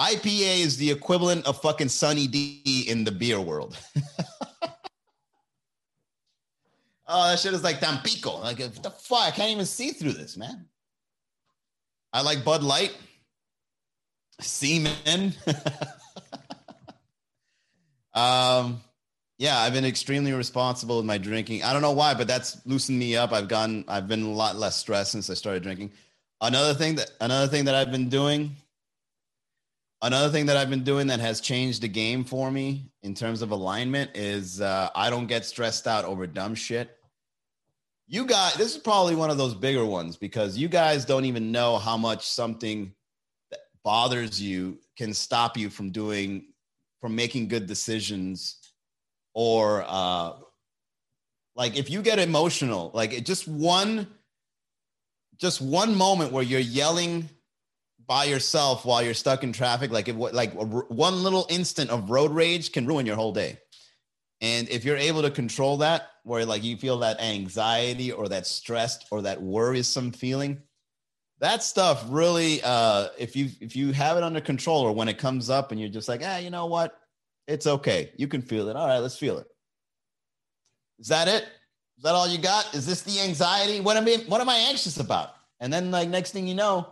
IPA 0.00 0.60
is 0.64 0.76
the 0.76 0.90
equivalent 0.90 1.46
of 1.46 1.60
fucking 1.60 1.88
Sunny 1.88 2.26
D 2.26 2.86
in 2.88 3.04
the 3.04 3.12
beer 3.12 3.40
world. 3.40 3.78
oh, 7.06 7.28
that 7.28 7.38
shit 7.38 7.54
is 7.54 7.62
like 7.62 7.78
Tampico. 7.78 8.40
Like 8.40 8.58
what 8.58 8.82
the 8.82 8.90
fuck? 8.90 9.20
I 9.20 9.30
can't 9.30 9.52
even 9.52 9.66
see 9.66 9.90
through 9.90 10.14
this, 10.14 10.36
man. 10.36 10.66
I 12.12 12.22
like 12.22 12.44
Bud 12.44 12.64
Light, 12.64 12.96
Seaman. 14.40 15.34
Um, 18.14 18.80
yeah, 19.38 19.58
I've 19.58 19.72
been 19.72 19.84
extremely 19.84 20.32
responsible 20.32 20.98
with 20.98 21.06
my 21.06 21.18
drinking. 21.18 21.64
I 21.64 21.72
don't 21.72 21.82
know 21.82 21.92
why, 21.92 22.14
but 22.14 22.28
that's 22.28 22.64
loosened 22.66 22.98
me 22.98 23.16
up. 23.16 23.32
I've 23.32 23.48
gone, 23.48 23.84
I've 23.88 24.06
been 24.06 24.22
a 24.22 24.30
lot 24.30 24.56
less 24.56 24.76
stressed 24.76 25.12
since 25.12 25.28
I 25.28 25.34
started 25.34 25.62
drinking. 25.62 25.92
Another 26.40 26.74
thing 26.74 26.94
that, 26.96 27.10
another 27.20 27.48
thing 27.48 27.64
that 27.64 27.74
I've 27.74 27.90
been 27.90 28.08
doing, 28.08 28.54
another 30.02 30.28
thing 30.28 30.46
that 30.46 30.56
I've 30.56 30.70
been 30.70 30.84
doing 30.84 31.08
that 31.08 31.18
has 31.18 31.40
changed 31.40 31.82
the 31.82 31.88
game 31.88 32.22
for 32.22 32.50
me 32.50 32.92
in 33.02 33.14
terms 33.14 33.42
of 33.42 33.50
alignment 33.50 34.12
is 34.14 34.60
uh, 34.60 34.90
I 34.94 35.10
don't 35.10 35.26
get 35.26 35.44
stressed 35.44 35.88
out 35.88 36.04
over 36.04 36.26
dumb 36.26 36.54
shit. 36.54 36.96
You 38.06 38.26
guys, 38.26 38.54
this 38.54 38.76
is 38.76 38.78
probably 38.82 39.16
one 39.16 39.30
of 39.30 39.38
those 39.38 39.54
bigger 39.54 39.84
ones 39.84 40.16
because 40.16 40.56
you 40.56 40.68
guys 40.68 41.04
don't 41.04 41.24
even 41.24 41.50
know 41.50 41.78
how 41.78 41.96
much 41.96 42.28
something 42.28 42.92
that 43.50 43.60
bothers 43.82 44.40
you 44.40 44.78
can 44.96 45.12
stop 45.12 45.56
you 45.56 45.70
from 45.70 45.90
doing 45.90 46.44
from 47.00 47.16
making 47.16 47.48
good 47.48 47.66
decisions 47.66 48.63
or 49.34 49.84
uh 49.86 50.32
like 51.56 51.76
if 51.76 51.90
you 51.90 52.02
get 52.02 52.18
emotional 52.18 52.90
like 52.94 53.12
it 53.12 53.26
just 53.26 53.46
one 53.46 54.06
just 55.36 55.60
one 55.60 55.94
moment 55.94 56.32
where 56.32 56.42
you're 56.42 56.60
yelling 56.60 57.28
by 58.06 58.24
yourself 58.24 58.84
while 58.84 59.02
you're 59.02 59.14
stuck 59.14 59.42
in 59.42 59.52
traffic 59.52 59.90
like 59.90 60.08
it 60.08 60.16
like 60.16 60.52
one 60.54 61.22
little 61.22 61.46
instant 61.48 61.90
of 61.90 62.10
road 62.10 62.30
rage 62.30 62.72
can 62.72 62.86
ruin 62.86 63.06
your 63.06 63.16
whole 63.16 63.32
day. 63.32 63.58
And 64.40 64.68
if 64.68 64.84
you're 64.84 64.96
able 64.96 65.22
to 65.22 65.30
control 65.30 65.78
that 65.78 66.08
where 66.22 66.44
like 66.44 66.62
you 66.62 66.76
feel 66.76 66.98
that 66.98 67.20
anxiety 67.20 68.12
or 68.12 68.28
that 68.28 68.46
stressed 68.46 69.06
or 69.10 69.22
that 69.22 69.40
worrisome 69.40 70.12
feeling 70.12 70.62
that 71.40 71.62
stuff 71.62 72.04
really 72.08 72.60
uh 72.62 73.08
if 73.18 73.36
you 73.36 73.50
if 73.60 73.74
you 73.74 73.92
have 73.92 74.16
it 74.16 74.22
under 74.22 74.40
control 74.40 74.82
or 74.82 74.92
when 74.92 75.08
it 75.08 75.18
comes 75.18 75.50
up 75.50 75.72
and 75.72 75.80
you're 75.80 75.90
just 75.90 76.08
like 76.08 76.22
ah 76.24 76.38
you 76.38 76.50
know 76.50 76.66
what 76.66 76.98
it's 77.46 77.66
okay. 77.66 78.12
You 78.16 78.28
can 78.28 78.42
feel 78.42 78.68
it. 78.68 78.76
All 78.76 78.86
right 78.86 78.98
let's 78.98 79.18
feel 79.18 79.38
it. 79.38 79.46
Is 80.98 81.08
that 81.08 81.28
it? 81.28 81.44
Is 81.96 82.02
that 82.02 82.14
all 82.14 82.28
you 82.28 82.38
got? 82.38 82.74
Is 82.74 82.86
this 82.86 83.02
the 83.02 83.20
anxiety? 83.20 83.80
What 83.80 83.96
am 83.96 84.06
i 84.06 84.24
what 84.28 84.40
am 84.40 84.48
i 84.48 84.56
anxious 84.56 84.98
about? 84.98 85.34
And 85.60 85.72
then 85.72 85.90
like 85.90 86.08
next 86.08 86.32
thing 86.32 86.46
you 86.46 86.54
know 86.54 86.88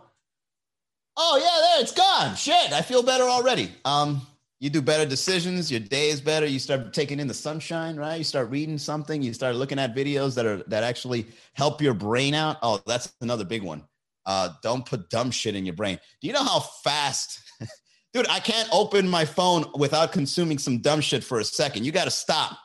oh 1.17 1.37
yeah 1.37 1.67
there 1.71 1.81
it's 1.81 1.93
gone. 1.93 2.35
Shit 2.35 2.73
i 2.73 2.81
feel 2.81 3.03
better 3.03 3.25
already. 3.25 3.71
Um 3.85 4.25
you 4.59 4.69
do 4.69 4.81
better 4.81 5.05
decisions. 5.05 5.69
Your 5.69 5.81
day 5.81 6.09
is 6.09 6.21
better. 6.21 6.45
You 6.45 6.57
start 6.57 6.93
taking 6.93 7.19
in 7.19 7.27
the 7.27 7.33
sunshine 7.33 7.97
right? 7.97 8.17
You 8.17 8.23
start 8.23 8.49
reading 8.49 8.77
something. 8.77 9.21
You 9.21 9.33
start 9.33 9.55
looking 9.55 9.79
at 9.79 9.95
videos 9.95 10.35
that 10.35 10.45
are 10.45 10.63
that 10.67 10.83
actually 10.83 11.27
help 11.53 11.81
your 11.81 11.93
brain 11.93 12.33
out. 12.33 12.57
Oh 12.61 12.81
that's 12.85 13.13
another 13.21 13.43
big 13.43 13.63
one. 13.63 13.83
Uh, 14.25 14.49
don't 14.61 14.85
put 14.85 15.09
dumb 15.09 15.31
shit 15.31 15.55
in 15.55 15.65
your 15.65 15.75
brain. 15.75 15.99
Do 16.21 16.27
you 16.27 16.33
know 16.33 16.43
how 16.43 16.59
fast, 16.59 17.39
dude? 18.13 18.27
I 18.29 18.39
can't 18.39 18.69
open 18.71 19.07
my 19.07 19.25
phone 19.25 19.65
without 19.77 20.11
consuming 20.11 20.57
some 20.57 20.79
dumb 20.79 21.01
shit 21.01 21.23
for 21.23 21.39
a 21.39 21.43
second. 21.43 21.85
You 21.85 21.91
got 21.91 22.05
to 22.05 22.11
stop. 22.11 22.57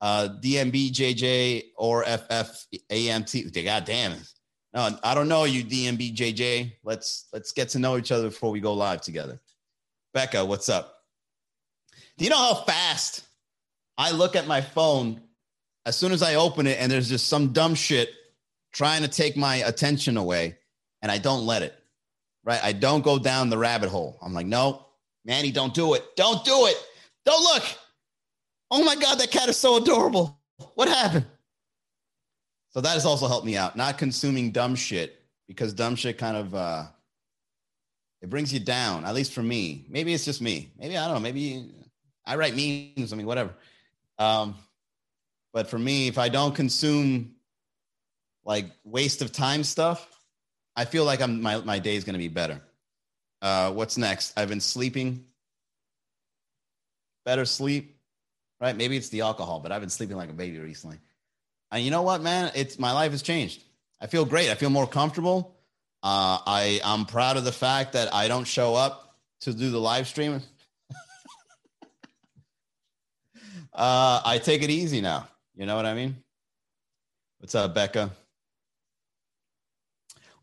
Uh, 0.00 0.28
DMB, 0.42 0.92
JJ, 0.92 1.62
or 1.76 2.04
FF, 2.04 2.66
AMT. 2.90 3.64
God 3.64 3.84
damn 3.84 4.12
it. 4.12 4.34
No, 4.74 4.98
I 5.02 5.14
don't 5.14 5.28
know 5.28 5.44
you, 5.44 5.64
DMB, 5.64 6.16
JJ. 6.16 6.72
Let's 6.82 7.28
let's 7.32 7.52
get 7.52 7.70
to 7.70 7.78
know 7.78 7.96
each 7.96 8.12
other 8.12 8.28
before 8.28 8.50
we 8.50 8.60
go 8.60 8.74
live 8.74 9.00
together. 9.00 9.40
Becca, 10.12 10.44
what's 10.44 10.68
up? 10.68 10.96
Do 12.18 12.24
you 12.24 12.30
know 12.30 12.36
how 12.36 12.54
fast 12.54 13.24
I 13.96 14.10
look 14.10 14.36
at 14.36 14.46
my 14.46 14.60
phone 14.60 15.20
as 15.86 15.96
soon 15.96 16.12
as 16.12 16.22
I 16.22 16.34
open 16.34 16.66
it 16.66 16.78
and 16.80 16.90
there's 16.90 17.08
just 17.08 17.28
some 17.28 17.52
dumb 17.52 17.74
shit 17.74 18.10
trying 18.72 19.02
to 19.02 19.08
take 19.08 19.36
my 19.36 19.56
attention 19.56 20.16
away 20.16 20.56
and 21.02 21.10
I 21.10 21.18
don't 21.18 21.46
let 21.46 21.62
it, 21.62 21.78
right? 22.44 22.62
I 22.62 22.72
don't 22.72 23.02
go 23.02 23.18
down 23.18 23.50
the 23.50 23.58
rabbit 23.58 23.88
hole. 23.88 24.18
I'm 24.22 24.32
like, 24.32 24.46
no, 24.46 24.86
Manny, 25.24 25.50
don't 25.50 25.74
do 25.74 25.94
it. 25.94 26.04
Don't 26.16 26.44
do 26.44 26.66
it. 26.66 26.76
Don't 27.24 27.42
look. 27.42 27.62
Oh 28.70 28.84
my 28.84 28.96
God, 28.96 29.18
that 29.18 29.30
cat 29.30 29.48
is 29.48 29.56
so 29.56 29.76
adorable. 29.76 30.38
What 30.74 30.88
happened? 30.88 31.26
So 32.70 32.80
that 32.80 32.90
has 32.90 33.06
also 33.06 33.28
helped 33.28 33.46
me 33.46 33.56
out, 33.56 33.76
not 33.76 33.98
consuming 33.98 34.50
dumb 34.50 34.74
shit 34.74 35.20
because 35.46 35.72
dumb 35.72 35.94
shit 35.94 36.18
kind 36.18 36.36
of, 36.36 36.54
uh, 36.54 36.84
it 38.20 38.30
brings 38.30 38.52
you 38.52 38.60
down, 38.60 39.04
at 39.04 39.14
least 39.14 39.32
for 39.32 39.42
me. 39.42 39.86
Maybe 39.88 40.12
it's 40.12 40.24
just 40.24 40.40
me. 40.40 40.72
Maybe, 40.78 40.96
I 40.96 41.04
don't 41.06 41.14
know. 41.14 41.20
Maybe 41.20 41.70
I 42.26 42.36
write 42.36 42.56
memes. 42.56 43.12
I 43.12 43.16
mean, 43.16 43.26
whatever. 43.26 43.54
Um, 44.18 44.56
but 45.52 45.68
for 45.68 45.78
me, 45.78 46.08
if 46.08 46.18
I 46.18 46.28
don't 46.28 46.54
consume 46.54 47.34
like 48.44 48.66
waste 48.82 49.22
of 49.22 49.30
time 49.30 49.62
stuff, 49.62 50.13
I 50.76 50.84
feel 50.84 51.04
like 51.04 51.20
I'm 51.20 51.40
my 51.40 51.58
my 51.58 51.78
day 51.78 51.96
is 51.96 52.04
going 52.04 52.14
to 52.14 52.18
be 52.18 52.28
better. 52.28 52.60
Uh, 53.42 53.72
what's 53.72 53.98
next? 53.98 54.32
I've 54.36 54.48
been 54.48 54.60
sleeping 54.60 55.24
better 57.24 57.44
sleep, 57.44 57.96
right? 58.60 58.76
Maybe 58.76 58.96
it's 58.96 59.08
the 59.08 59.22
alcohol, 59.22 59.60
but 59.60 59.72
I've 59.72 59.80
been 59.80 59.90
sleeping 59.90 60.16
like 60.16 60.30
a 60.30 60.34
baby 60.34 60.58
recently. 60.58 60.98
And 61.70 61.82
you 61.84 61.90
know 61.90 62.02
what, 62.02 62.22
man? 62.22 62.52
It's 62.54 62.78
my 62.78 62.92
life 62.92 63.12
has 63.12 63.22
changed. 63.22 63.62
I 64.00 64.06
feel 64.06 64.24
great. 64.24 64.50
I 64.50 64.54
feel 64.54 64.70
more 64.70 64.86
comfortable. 64.86 65.56
Uh, 66.02 66.38
I 66.46 66.80
I'm 66.84 67.06
proud 67.06 67.36
of 67.36 67.44
the 67.44 67.52
fact 67.52 67.94
that 67.94 68.12
I 68.14 68.28
don't 68.28 68.44
show 68.44 68.74
up 68.74 69.16
to 69.40 69.52
do 69.54 69.70
the 69.70 69.80
live 69.80 70.06
stream. 70.06 70.42
uh, 73.72 74.20
I 74.24 74.38
take 74.42 74.62
it 74.62 74.70
easy 74.70 75.00
now. 75.00 75.26
You 75.56 75.66
know 75.66 75.76
what 75.76 75.86
I 75.86 75.94
mean? 75.94 76.16
What's 77.38 77.54
up, 77.54 77.74
Becca? 77.74 78.10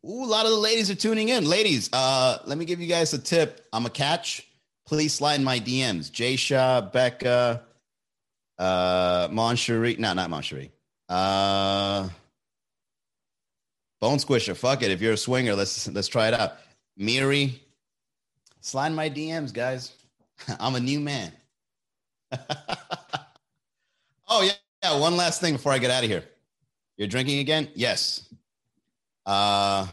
Ooh, 0.07 0.23
a 0.23 0.25
lot 0.25 0.45
of 0.45 0.51
the 0.51 0.57
ladies 0.57 0.89
are 0.89 0.95
tuning 0.95 1.29
in. 1.29 1.45
Ladies, 1.45 1.89
uh, 1.93 2.39
let 2.45 2.57
me 2.57 2.65
give 2.65 2.81
you 2.81 2.87
guys 2.87 3.13
a 3.13 3.19
tip. 3.19 3.67
I'm 3.71 3.85
a 3.85 3.89
catch. 3.89 4.47
Please 4.87 5.13
slide 5.13 5.35
in 5.35 5.43
my 5.43 5.59
DMs. 5.59 6.11
Jay 6.11 6.35
Shaw, 6.35 6.81
Becca, 6.81 7.61
uh, 8.57 9.27
Moncherie. 9.27 9.99
No, 9.99 10.13
not 10.13 10.29
Moncherie. 10.31 10.71
Uh, 11.07 12.09
Bone 13.99 14.17
Squisher. 14.17 14.55
Fuck 14.57 14.81
it. 14.81 14.89
If 14.89 15.01
you're 15.01 15.13
a 15.13 15.17
swinger, 15.17 15.53
let's 15.53 15.87
let's 15.89 16.07
try 16.07 16.27
it 16.29 16.33
out. 16.33 16.53
Miri, 16.97 17.61
slide 18.59 18.93
my 18.93 19.07
DMs, 19.09 19.53
guys. 19.53 19.93
I'm 20.59 20.73
a 20.73 20.79
new 20.79 20.99
man. 20.99 21.31
oh 24.27 24.41
yeah, 24.41 24.53
yeah. 24.83 24.99
One 24.99 25.15
last 25.15 25.41
thing 25.41 25.53
before 25.53 25.71
I 25.73 25.77
get 25.77 25.91
out 25.91 26.03
of 26.03 26.09
here. 26.09 26.23
You're 26.97 27.07
drinking 27.07 27.39
again? 27.39 27.69
Yes. 27.75 28.27
Uh, 29.25 29.87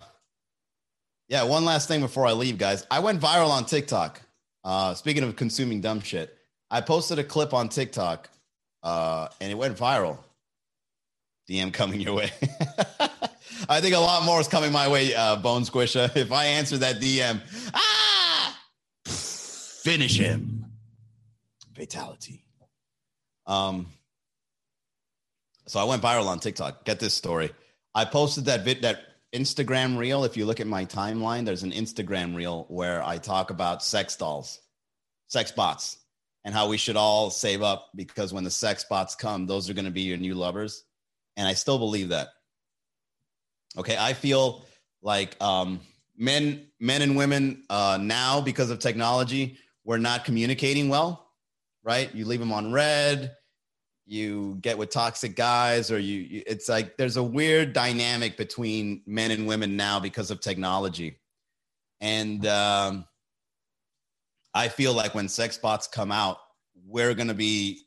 yeah, 1.28 1.42
one 1.42 1.64
last 1.64 1.88
thing 1.88 2.00
before 2.00 2.26
I 2.26 2.32
leave, 2.32 2.58
guys. 2.58 2.86
I 2.90 3.00
went 3.00 3.20
viral 3.20 3.50
on 3.50 3.66
TikTok. 3.66 4.22
Uh, 4.64 4.94
speaking 4.94 5.22
of 5.22 5.36
consuming 5.36 5.80
dumb 5.80 6.00
shit, 6.00 6.36
I 6.70 6.80
posted 6.80 7.18
a 7.18 7.24
clip 7.24 7.54
on 7.54 7.68
TikTok 7.68 8.28
uh, 8.82 9.28
and 9.40 9.50
it 9.50 9.54
went 9.56 9.76
viral. 9.76 10.18
DM 11.48 11.72
coming 11.72 12.00
your 12.00 12.14
way. 12.14 12.30
I 13.68 13.80
think 13.80 13.94
a 13.94 13.98
lot 13.98 14.24
more 14.24 14.40
is 14.40 14.48
coming 14.48 14.70
my 14.70 14.88
way, 14.88 15.14
uh, 15.14 15.36
Bone 15.36 15.62
Squisher. 15.62 16.14
If 16.16 16.32
I 16.32 16.44
answer 16.44 16.76
that 16.78 17.00
DM, 17.00 17.40
ah, 17.74 18.58
finish 19.06 20.18
him. 20.18 20.66
Fatality. 21.74 22.44
Um, 23.46 23.86
so 25.66 25.80
I 25.80 25.84
went 25.84 26.02
viral 26.02 26.26
on 26.26 26.38
TikTok. 26.38 26.84
Get 26.84 27.00
this 27.00 27.14
story. 27.14 27.50
I 27.94 28.04
posted 28.04 28.44
that 28.46 28.64
vid 28.64 28.82
that 28.82 29.07
Instagram 29.34 29.98
reel. 29.98 30.24
If 30.24 30.36
you 30.36 30.46
look 30.46 30.60
at 30.60 30.66
my 30.66 30.84
timeline, 30.84 31.44
there's 31.44 31.62
an 31.62 31.72
Instagram 31.72 32.34
reel 32.34 32.64
where 32.68 33.02
I 33.02 33.18
talk 33.18 33.50
about 33.50 33.82
sex 33.82 34.16
dolls, 34.16 34.60
sex 35.26 35.52
bots, 35.52 35.98
and 36.44 36.54
how 36.54 36.68
we 36.68 36.78
should 36.78 36.96
all 36.96 37.30
save 37.30 37.62
up 37.62 37.90
because 37.94 38.32
when 38.32 38.44
the 38.44 38.50
sex 38.50 38.84
bots 38.88 39.14
come, 39.14 39.46
those 39.46 39.68
are 39.68 39.74
going 39.74 39.84
to 39.84 39.90
be 39.90 40.02
your 40.02 40.16
new 40.16 40.34
lovers. 40.34 40.84
And 41.36 41.46
I 41.46 41.54
still 41.54 41.78
believe 41.78 42.08
that. 42.08 42.28
Okay, 43.76 43.96
I 43.98 44.14
feel 44.14 44.64
like 45.02 45.36
um, 45.42 45.80
men, 46.16 46.66
men 46.80 47.02
and 47.02 47.16
women 47.16 47.64
uh, 47.68 47.98
now 48.00 48.40
because 48.40 48.70
of 48.70 48.78
technology, 48.78 49.58
we're 49.84 49.98
not 49.98 50.24
communicating 50.24 50.88
well. 50.88 51.26
Right? 51.84 52.14
You 52.14 52.24
leave 52.24 52.40
them 52.40 52.52
on 52.52 52.72
read 52.72 53.36
you 54.08 54.58
get 54.60 54.78
with 54.78 54.90
toxic 54.90 55.36
guys 55.36 55.90
or 55.90 55.98
you, 55.98 56.20
you, 56.20 56.42
it's 56.46 56.68
like 56.68 56.96
there's 56.96 57.18
a 57.18 57.22
weird 57.22 57.72
dynamic 57.72 58.36
between 58.36 59.02
men 59.06 59.30
and 59.30 59.46
women 59.46 59.76
now 59.76 60.00
because 60.00 60.30
of 60.30 60.40
technology. 60.40 61.20
And 62.00 62.46
um, 62.46 63.04
i 64.54 64.68
feel 64.68 64.94
like 64.94 65.14
when 65.14 65.28
sex 65.28 65.58
bots 65.58 65.86
come 65.86 66.10
out 66.10 66.38
we're 66.86 67.14
to 67.28 67.34
be 67.34 67.82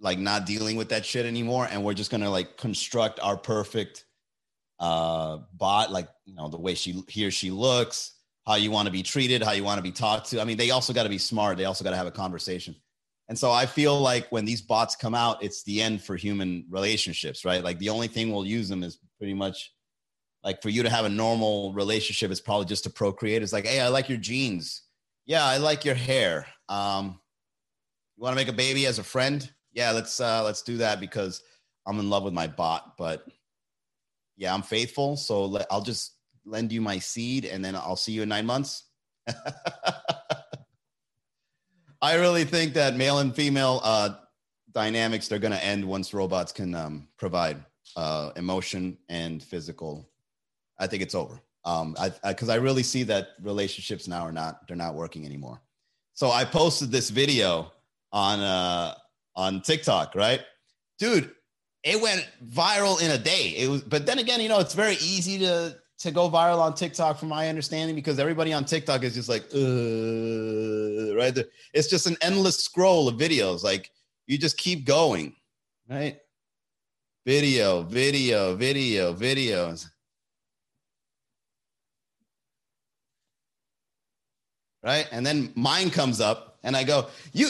like 0.00 0.18
not 0.18 0.44
dealing 0.44 0.76
with 0.76 0.90
that 0.90 1.04
shit 1.04 1.24
anymore. 1.24 1.66
And 1.70 1.82
we're 1.82 1.94
just 1.94 2.10
to 2.22 2.30
like 2.30 2.56
construct 2.56 3.18
our 3.20 3.36
perfect 3.36 4.04
uh 4.80 5.38
bot 5.52 5.92
like 5.92 6.08
you 6.24 6.34
know 6.34 6.48
the 6.48 6.58
way 6.58 6.74
she 6.74 7.02
he 7.08 7.24
or 7.24 7.30
she 7.30 7.52
looks 7.52 8.14
how 8.44 8.56
you 8.56 8.72
want 8.72 8.86
to 8.86 8.92
be 8.92 9.04
treated 9.04 9.40
how 9.40 9.52
you 9.52 9.62
want 9.62 9.78
to 9.78 9.82
be 9.82 9.92
talked 9.92 10.30
to. 10.30 10.40
I 10.40 10.44
mean 10.44 10.56
they 10.56 10.70
also 10.70 10.92
got 10.92 11.04
to 11.04 11.08
be 11.08 11.18
smart. 11.18 11.56
They 11.56 11.64
also 11.64 11.84
got 11.84 11.90
to 11.90 11.96
have 11.96 12.06
a 12.06 12.12
conversation 12.12 12.74
and 13.28 13.38
so 13.38 13.50
I 13.50 13.66
feel 13.66 13.98
like 13.98 14.28
when 14.30 14.44
these 14.44 14.60
bots 14.60 14.96
come 14.96 15.14
out, 15.14 15.42
it's 15.42 15.62
the 15.62 15.80
end 15.80 16.02
for 16.02 16.16
human 16.16 16.66
relationships, 16.68 17.44
right? 17.44 17.64
Like 17.64 17.78
the 17.78 17.88
only 17.88 18.08
thing 18.08 18.30
we'll 18.30 18.46
use 18.46 18.68
them 18.68 18.82
is 18.82 18.98
pretty 19.18 19.34
much 19.34 19.72
like 20.42 20.60
for 20.60 20.68
you 20.68 20.82
to 20.82 20.90
have 20.90 21.06
a 21.06 21.10
normal 21.10 21.72
relationship 21.72 22.30
is 22.30 22.40
probably 22.40 22.66
just 22.66 22.84
to 22.84 22.90
procreate. 22.90 23.42
It's 23.42 23.52
like, 23.52 23.66
hey, 23.66 23.80
I 23.80 23.88
like 23.88 24.10
your 24.10 24.18
jeans. 24.18 24.82
Yeah, 25.24 25.44
I 25.44 25.56
like 25.56 25.86
your 25.86 25.94
hair. 25.94 26.46
Um, 26.68 27.18
you 28.16 28.22
want 28.22 28.34
to 28.34 28.36
make 28.36 28.52
a 28.52 28.56
baby 28.56 28.84
as 28.86 28.98
a 28.98 29.04
friend? 29.04 29.50
Yeah, 29.72 29.90
let's 29.92 30.20
uh, 30.20 30.44
let's 30.44 30.62
do 30.62 30.76
that 30.76 31.00
because 31.00 31.42
I'm 31.86 31.98
in 31.98 32.10
love 32.10 32.24
with 32.24 32.34
my 32.34 32.46
bot. 32.46 32.96
But 32.98 33.26
yeah, 34.36 34.52
I'm 34.52 34.62
faithful, 34.62 35.16
so 35.16 35.46
let, 35.46 35.66
I'll 35.70 35.82
just 35.82 36.14
lend 36.44 36.72
you 36.72 36.82
my 36.82 36.98
seed, 36.98 37.46
and 37.46 37.64
then 37.64 37.74
I'll 37.74 37.96
see 37.96 38.12
you 38.12 38.22
in 38.22 38.28
nine 38.28 38.44
months. 38.46 38.84
I 42.04 42.16
really 42.16 42.44
think 42.44 42.74
that 42.74 42.96
male 42.96 43.20
and 43.20 43.34
female 43.34 43.80
uh, 43.82 44.10
dynamics 44.72 45.26
they're 45.26 45.38
going 45.38 45.54
to 45.54 45.64
end 45.64 45.82
once 45.82 46.12
robots 46.12 46.52
can 46.52 46.74
um, 46.74 47.08
provide 47.16 47.64
uh, 47.96 48.30
emotion 48.36 48.98
and 49.08 49.42
physical. 49.42 50.06
I 50.78 50.86
think 50.86 51.02
it's 51.02 51.14
over. 51.14 51.40
Um, 51.64 51.96
I 51.98 52.10
because 52.28 52.50
I, 52.50 52.56
I 52.56 52.58
really 52.58 52.82
see 52.82 53.04
that 53.04 53.28
relationships 53.40 54.06
now 54.06 54.20
are 54.20 54.32
not 54.32 54.68
they're 54.68 54.76
not 54.76 54.94
working 54.94 55.24
anymore. 55.24 55.62
So 56.12 56.30
I 56.30 56.44
posted 56.44 56.92
this 56.92 57.08
video 57.08 57.72
on 58.12 58.40
uh, 58.40 58.96
on 59.34 59.62
TikTok, 59.62 60.14
right, 60.14 60.42
dude? 60.98 61.30
It 61.84 62.02
went 62.02 62.28
viral 62.46 63.00
in 63.00 63.12
a 63.12 63.18
day. 63.18 63.54
It 63.56 63.70
was, 63.70 63.80
but 63.80 64.04
then 64.04 64.18
again, 64.18 64.42
you 64.42 64.50
know, 64.50 64.58
it's 64.58 64.74
very 64.74 64.96
easy 64.96 65.38
to 65.38 65.78
to 66.04 66.10
go 66.10 66.30
viral 66.30 66.60
on 66.60 66.74
TikTok, 66.74 67.18
from 67.18 67.28
my 67.28 67.48
understanding, 67.48 67.94
because 67.96 68.18
everybody 68.18 68.52
on 68.52 68.64
TikTok 68.64 69.02
is 69.02 69.14
just 69.14 69.28
like, 69.28 69.42
uh, 69.54 71.16
right? 71.16 71.36
It's 71.72 71.88
just 71.88 72.06
an 72.06 72.16
endless 72.20 72.58
scroll 72.62 73.08
of 73.08 73.16
videos. 73.16 73.64
Like 73.64 73.90
you 74.26 74.38
just 74.38 74.58
keep 74.58 74.84
going, 74.84 75.34
right? 75.88 76.18
Video, 77.24 77.82
video, 77.82 78.54
video, 78.54 79.14
videos. 79.14 79.88
Right. 84.82 85.08
And 85.10 85.24
then 85.24 85.50
mine 85.54 85.88
comes 85.88 86.20
up 86.20 86.58
and 86.62 86.76
I 86.76 86.84
go, 86.84 87.06
you 87.32 87.48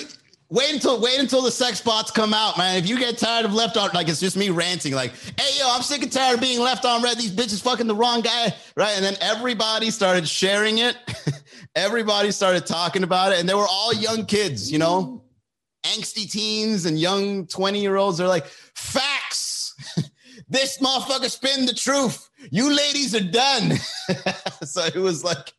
Wait 0.51 0.73
until 0.73 1.01
wait 1.01 1.19
until 1.19 1.43
the 1.43 1.51
sex 1.51 1.81
bots 1.81 2.11
come 2.11 2.35
out, 2.35 2.59
man. 2.59 2.77
If 2.77 2.89
you 2.89 2.99
get 2.99 3.17
tired 3.17 3.45
of 3.45 3.55
left 3.55 3.77
on, 3.77 3.91
like 3.95 4.09
it's 4.09 4.21
just 4.21 4.37
me 4.37 4.51
ranting, 4.51 4.95
like, 4.95 5.13
hey 5.39 5.59
yo, 5.59 5.69
I'm 5.71 5.83
sick 5.83 6.03
and 6.03 6.13
tired 6.13 6.35
of 6.35 6.41
being 6.41 6.61
left 6.61 6.85
on 6.85 7.03
red. 7.03 7.17
These 7.17 7.33
bitches 7.33 7.63
fucking 7.63 7.87
the 7.87 7.95
wrong 7.95 8.21
guy, 8.21 8.55
right? 8.77 8.93
And 8.95 9.05
then 9.05 9.17
everybody 9.21 9.91
started 9.91 10.29
sharing 10.29 10.79
it. 10.79 10.97
everybody 11.75 12.31
started 12.31 12.67
talking 12.67 13.05
about 13.05 13.33
it, 13.33 13.41
and 13.41 13.49
they 13.49 13.55
were 13.55 13.67
all 13.69 13.95
young 13.95 14.27
kids, 14.27 14.71
you 14.71 14.79
know, 14.79 15.25
angsty 15.85 16.31
teens 16.31 16.87
and 16.87 17.01
young 17.01 17.47
20 17.47 17.81
year 17.81 17.97
olds. 17.97 18.19
They're 18.19 18.29
like, 18.29 18.47
facts. 18.47 19.75
this 20.49 20.79
motherfucker 20.79 21.31
spin 21.31 21.67
the 21.67 21.75
truth. 21.75 22.29
You 22.51 22.71
ladies 22.75 23.15
are 23.15 23.21
done. 23.21 23.73
so 24.65 24.85
it 24.85 24.97
was 24.97 25.25
like 25.25 25.53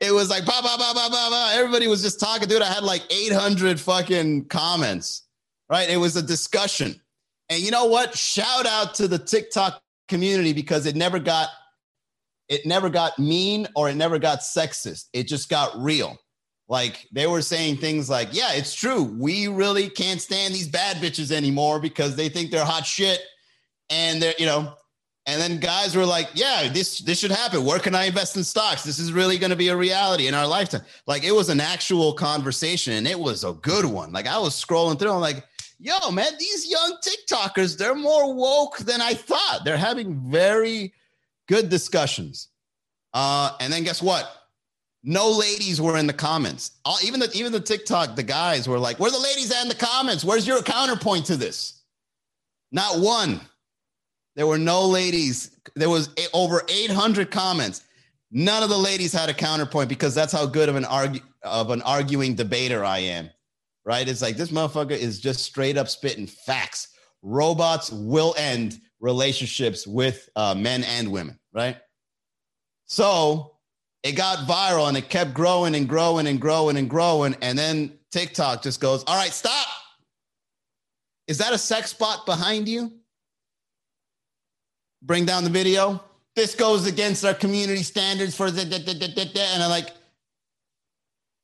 it 0.00 0.12
was 0.12 0.30
like 0.30 0.44
bah, 0.46 0.60
bah, 0.62 0.76
bah, 0.78 0.92
bah, 0.94 1.08
bah, 1.10 1.28
bah. 1.30 1.50
everybody 1.54 1.86
was 1.88 2.02
just 2.02 2.20
talking. 2.20 2.48
Dude 2.48 2.62
i 2.62 2.72
had 2.72 2.84
like 2.84 3.02
800 3.10 3.80
fucking 3.80 4.46
comments 4.46 5.28
right? 5.68 5.88
It 5.88 5.96
was 5.96 6.16
a 6.16 6.22
discussion. 6.22 7.00
And 7.48 7.60
you 7.60 7.70
know 7.70 7.86
what? 7.86 8.16
Shout 8.16 8.66
out 8.66 8.94
to 8.94 9.08
the 9.08 9.18
tiktok 9.18 9.80
community 10.08 10.52
because 10.52 10.86
it 10.86 10.96
never 10.96 11.18
got 11.18 11.48
it 12.48 12.64
never 12.64 12.88
got 12.88 13.18
mean 13.18 13.66
or 13.76 13.90
it 13.90 13.94
never 13.94 14.18
got 14.18 14.40
sexist. 14.40 15.06
It 15.12 15.24
just 15.24 15.48
got 15.48 15.78
real. 15.78 16.16
Like 16.66 17.06
they 17.12 17.26
were 17.26 17.42
saying 17.42 17.78
things 17.78 18.08
like 18.08 18.28
yeah 18.32 18.52
it's 18.52 18.74
true. 18.74 19.02
We 19.02 19.48
really 19.48 19.88
can't 19.88 20.20
stand 20.20 20.54
these 20.54 20.68
bad 20.68 20.96
bitches 20.96 21.30
anymore 21.30 21.80
because 21.80 22.16
they 22.16 22.28
think 22.28 22.50
they're 22.50 22.64
hot 22.64 22.86
shit. 22.86 23.20
And 23.90 24.20
they're 24.20 24.34
you 24.38 24.46
know 24.46 24.74
and 25.28 25.42
then 25.42 25.60
guys 25.60 25.94
were 25.94 26.06
like, 26.06 26.30
"Yeah, 26.32 26.68
this 26.72 27.00
this 27.00 27.18
should 27.18 27.30
happen. 27.30 27.62
Where 27.62 27.78
can 27.78 27.94
I 27.94 28.06
invest 28.06 28.36
in 28.36 28.42
stocks? 28.42 28.82
This 28.82 28.98
is 28.98 29.12
really 29.12 29.36
going 29.36 29.50
to 29.50 29.56
be 29.56 29.68
a 29.68 29.76
reality 29.76 30.26
in 30.26 30.32
our 30.32 30.46
lifetime." 30.46 30.80
Like 31.06 31.22
it 31.22 31.32
was 31.32 31.50
an 31.50 31.60
actual 31.60 32.14
conversation, 32.14 32.94
and 32.94 33.06
it 33.06 33.20
was 33.20 33.44
a 33.44 33.52
good 33.52 33.84
one. 33.84 34.10
Like 34.10 34.26
I 34.26 34.38
was 34.38 34.54
scrolling 34.54 34.98
through, 34.98 35.12
I'm 35.12 35.20
like, 35.20 35.44
"Yo, 35.78 36.10
man, 36.10 36.32
these 36.38 36.70
young 36.70 36.96
TikTokers, 37.06 37.76
they're 37.76 37.94
more 37.94 38.34
woke 38.34 38.78
than 38.78 39.02
I 39.02 39.12
thought. 39.12 39.60
They're 39.64 39.76
having 39.76 40.30
very 40.30 40.94
good 41.46 41.68
discussions." 41.68 42.48
Uh, 43.12 43.50
and 43.60 43.70
then 43.70 43.84
guess 43.84 44.02
what? 44.02 44.34
No 45.04 45.30
ladies 45.30 45.78
were 45.78 45.98
in 45.98 46.06
the 46.06 46.12
comments. 46.14 46.72
All, 46.86 46.96
even 47.04 47.20
the 47.20 47.30
even 47.34 47.52
the 47.52 47.60
TikTok, 47.60 48.16
the 48.16 48.22
guys 48.22 48.66
were 48.66 48.78
like, 48.78 48.98
"Where 48.98 49.10
the 49.10 49.18
ladies 49.18 49.52
at 49.52 49.62
in 49.62 49.68
the 49.68 49.74
comments? 49.74 50.24
Where's 50.24 50.46
your 50.46 50.62
counterpoint 50.62 51.26
to 51.26 51.36
this?" 51.36 51.82
Not 52.72 53.00
one. 53.00 53.42
There 54.38 54.46
were 54.46 54.56
no 54.56 54.86
ladies. 54.86 55.50
There 55.74 55.90
was 55.90 56.10
over 56.32 56.62
800 56.68 57.28
comments. 57.28 57.82
None 58.30 58.62
of 58.62 58.68
the 58.68 58.78
ladies 58.78 59.12
had 59.12 59.28
a 59.28 59.34
counterpoint 59.34 59.88
because 59.88 60.14
that's 60.14 60.32
how 60.32 60.46
good 60.46 60.68
of 60.68 60.76
an 60.76 60.84
argue 60.84 61.22
of 61.42 61.70
an 61.70 61.82
arguing 61.82 62.36
debater 62.36 62.84
I 62.84 62.98
am. 62.98 63.30
Right? 63.84 64.08
It's 64.08 64.22
like 64.22 64.36
this 64.36 64.52
motherfucker 64.52 64.96
is 64.96 65.18
just 65.18 65.40
straight 65.40 65.76
up 65.76 65.88
spitting 65.88 66.28
facts. 66.28 66.86
Robots 67.22 67.90
will 67.90 68.32
end 68.38 68.80
relationships 69.00 69.88
with 69.88 70.28
uh, 70.36 70.54
men 70.54 70.84
and 70.84 71.10
women. 71.10 71.36
Right? 71.52 71.78
So 72.86 73.56
it 74.04 74.12
got 74.12 74.46
viral 74.46 74.86
and 74.86 74.96
it 74.96 75.08
kept 75.08 75.34
growing 75.34 75.74
and 75.74 75.88
growing 75.88 76.28
and 76.28 76.40
growing 76.40 76.76
and 76.76 76.88
growing. 76.88 77.34
And 77.42 77.58
then 77.58 77.98
TikTok 78.12 78.62
just 78.62 78.80
goes, 78.80 79.02
"All 79.02 79.16
right, 79.16 79.32
stop." 79.32 79.66
Is 81.26 81.38
that 81.38 81.52
a 81.52 81.58
sex 81.58 81.92
bot 81.92 82.24
behind 82.24 82.68
you? 82.68 82.97
Bring 85.02 85.24
down 85.24 85.44
the 85.44 85.50
video. 85.50 86.02
This 86.36 86.54
goes 86.54 86.86
against 86.86 87.24
our 87.24 87.34
community 87.34 87.82
standards 87.82 88.34
for 88.34 88.50
the, 88.50 88.64
da, 88.64 88.78
da, 88.78 88.94
da, 88.94 89.40
and 89.54 89.62
I'm 89.62 89.70
like, 89.70 89.90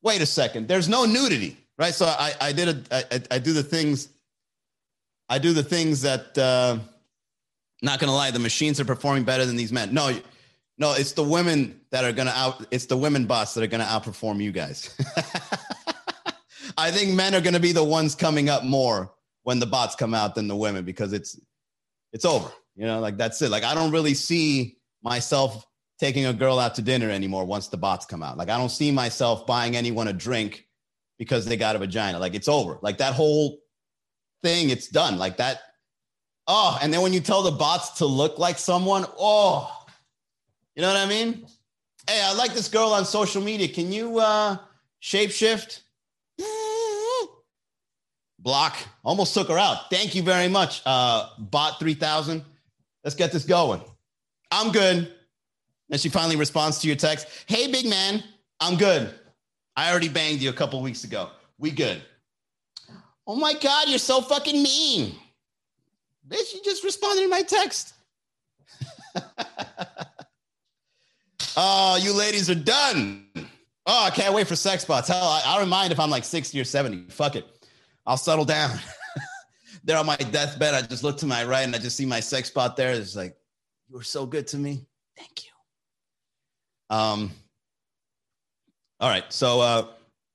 wait 0.02 0.20
a 0.20 0.26
second. 0.26 0.68
There's 0.68 0.88
no 0.88 1.04
nudity, 1.04 1.56
right? 1.78 1.94
So 1.94 2.06
I, 2.06 2.32
I 2.40 2.52
did 2.52 2.68
a, 2.68 3.04
I, 3.12 3.36
I 3.36 3.38
do 3.38 3.52
the 3.52 3.62
things, 3.62 4.08
I 5.28 5.38
do 5.38 5.52
the 5.52 5.62
things 5.62 6.02
that, 6.02 6.36
uh, 6.38 6.78
not 7.82 7.98
gonna 7.98 8.14
lie, 8.14 8.30
the 8.30 8.38
machines 8.38 8.80
are 8.80 8.84
performing 8.84 9.24
better 9.24 9.44
than 9.44 9.56
these 9.56 9.72
men. 9.72 9.92
No, 9.92 10.16
no, 10.78 10.92
it's 10.92 11.12
the 11.12 11.22
women 11.22 11.80
that 11.90 12.04
are 12.04 12.12
gonna 12.12 12.32
out. 12.34 12.66
It's 12.70 12.86
the 12.86 12.96
women 12.96 13.26
bots 13.26 13.54
that 13.54 13.62
are 13.62 13.68
gonna 13.68 13.84
outperform 13.84 14.42
you 14.42 14.52
guys. 14.52 14.96
I 16.76 16.90
think 16.90 17.14
men 17.14 17.34
are 17.34 17.40
gonna 17.40 17.60
be 17.60 17.72
the 17.72 17.84
ones 17.84 18.14
coming 18.14 18.48
up 18.48 18.64
more 18.64 19.12
when 19.42 19.60
the 19.60 19.66
bots 19.66 19.94
come 19.94 20.14
out 20.14 20.34
than 20.34 20.48
the 20.48 20.56
women 20.56 20.84
because 20.84 21.12
it's 21.12 21.38
it's 22.12 22.24
over. 22.24 22.50
You 22.76 22.86
know, 22.86 23.00
like 23.00 23.16
that's 23.16 23.40
it. 23.42 23.50
Like 23.50 23.64
I 23.64 23.74
don't 23.74 23.92
really 23.92 24.14
see 24.14 24.76
myself 25.02 25.66
taking 26.00 26.26
a 26.26 26.32
girl 26.32 26.58
out 26.58 26.74
to 26.74 26.82
dinner 26.82 27.10
anymore 27.10 27.44
once 27.44 27.68
the 27.68 27.76
bots 27.76 28.06
come 28.06 28.22
out. 28.22 28.36
Like 28.36 28.48
I 28.48 28.58
don't 28.58 28.70
see 28.70 28.90
myself 28.90 29.46
buying 29.46 29.76
anyone 29.76 30.08
a 30.08 30.12
drink 30.12 30.66
because 31.18 31.44
they 31.44 31.56
got 31.56 31.76
a 31.76 31.78
vagina. 31.78 32.18
Like 32.18 32.34
it's 32.34 32.48
over. 32.48 32.78
Like 32.82 32.98
that 32.98 33.14
whole 33.14 33.60
thing, 34.42 34.70
it's 34.70 34.88
done. 34.88 35.18
Like 35.18 35.36
that. 35.36 35.60
Oh, 36.46 36.78
and 36.82 36.92
then 36.92 37.00
when 37.00 37.12
you 37.12 37.20
tell 37.20 37.42
the 37.42 37.52
bots 37.52 37.98
to 37.98 38.06
look 38.06 38.38
like 38.38 38.58
someone, 38.58 39.06
oh, 39.18 39.70
you 40.74 40.82
know 40.82 40.88
what 40.88 40.96
I 40.96 41.06
mean? 41.06 41.46
Hey, 42.08 42.20
I 42.22 42.34
like 42.34 42.52
this 42.52 42.68
girl 42.68 42.88
on 42.90 43.04
social 43.06 43.40
media. 43.40 43.68
Can 43.68 43.92
you 43.92 44.18
uh 44.18 44.58
shapeshift? 45.02 45.80
Block. 48.38 48.76
Almost 49.02 49.32
took 49.32 49.48
her 49.48 49.58
out. 49.58 49.88
Thank 49.90 50.14
you 50.14 50.22
very 50.22 50.48
much. 50.48 50.82
Uh 50.84 51.28
bot 51.38 51.78
3000. 51.78 52.44
Let's 53.04 53.14
get 53.14 53.30
this 53.32 53.44
going. 53.44 53.82
I'm 54.50 54.72
good. 54.72 55.12
And 55.90 56.00
she 56.00 56.08
finally 56.08 56.36
responds 56.36 56.78
to 56.80 56.86
your 56.86 56.96
text. 56.96 57.28
Hey, 57.46 57.70
big 57.70 57.86
man, 57.86 58.24
I'm 58.58 58.76
good. 58.76 59.14
I 59.76 59.90
already 59.90 60.08
banged 60.08 60.40
you 60.40 60.50
a 60.50 60.52
couple 60.52 60.80
weeks 60.80 61.04
ago. 61.04 61.28
We 61.58 61.70
good. 61.70 62.02
Oh 63.26 63.36
my 63.36 63.52
God, 63.54 63.88
you're 63.88 63.98
so 63.98 64.20
fucking 64.20 64.62
mean. 64.62 65.14
Bitch, 66.26 66.54
you 66.54 66.62
just 66.64 66.84
responded 66.84 67.22
to 67.22 67.28
my 67.28 67.42
text. 67.42 67.94
oh, 71.56 71.98
you 72.02 72.12
ladies 72.14 72.48
are 72.48 72.54
done. 72.54 73.26
Oh, 73.86 74.04
I 74.04 74.10
can't 74.10 74.34
wait 74.34 74.46
for 74.48 74.56
sex 74.56 74.84
bots. 74.84 75.08
Hell, 75.08 75.22
I, 75.22 75.42
I 75.46 75.58
don't 75.58 75.68
mind 75.68 75.92
if 75.92 76.00
I'm 76.00 76.10
like 76.10 76.24
60 76.24 76.58
or 76.58 76.64
70. 76.64 77.10
Fuck 77.10 77.36
it. 77.36 77.46
I'll 78.06 78.16
settle 78.16 78.46
down. 78.46 78.78
there 79.84 79.98
on 79.98 80.06
my 80.06 80.16
deathbed, 80.16 80.74
I 80.74 80.82
just 80.82 81.04
look 81.04 81.18
to 81.18 81.26
my 81.26 81.44
right 81.44 81.62
and 81.62 81.74
I 81.74 81.78
just 81.78 81.96
see 81.96 82.06
my 82.06 82.20
sex 82.20 82.48
spot 82.48 82.76
there. 82.76 82.92
It's 82.92 83.14
like, 83.14 83.36
you 83.88 83.96
were 83.96 84.02
so 84.02 84.26
good 84.26 84.46
to 84.48 84.58
me. 84.58 84.86
Thank 85.16 85.44
you. 85.44 86.96
Um, 86.96 87.30
all 89.00 89.08
right. 89.08 89.30
So 89.32 89.60
uh 89.60 89.86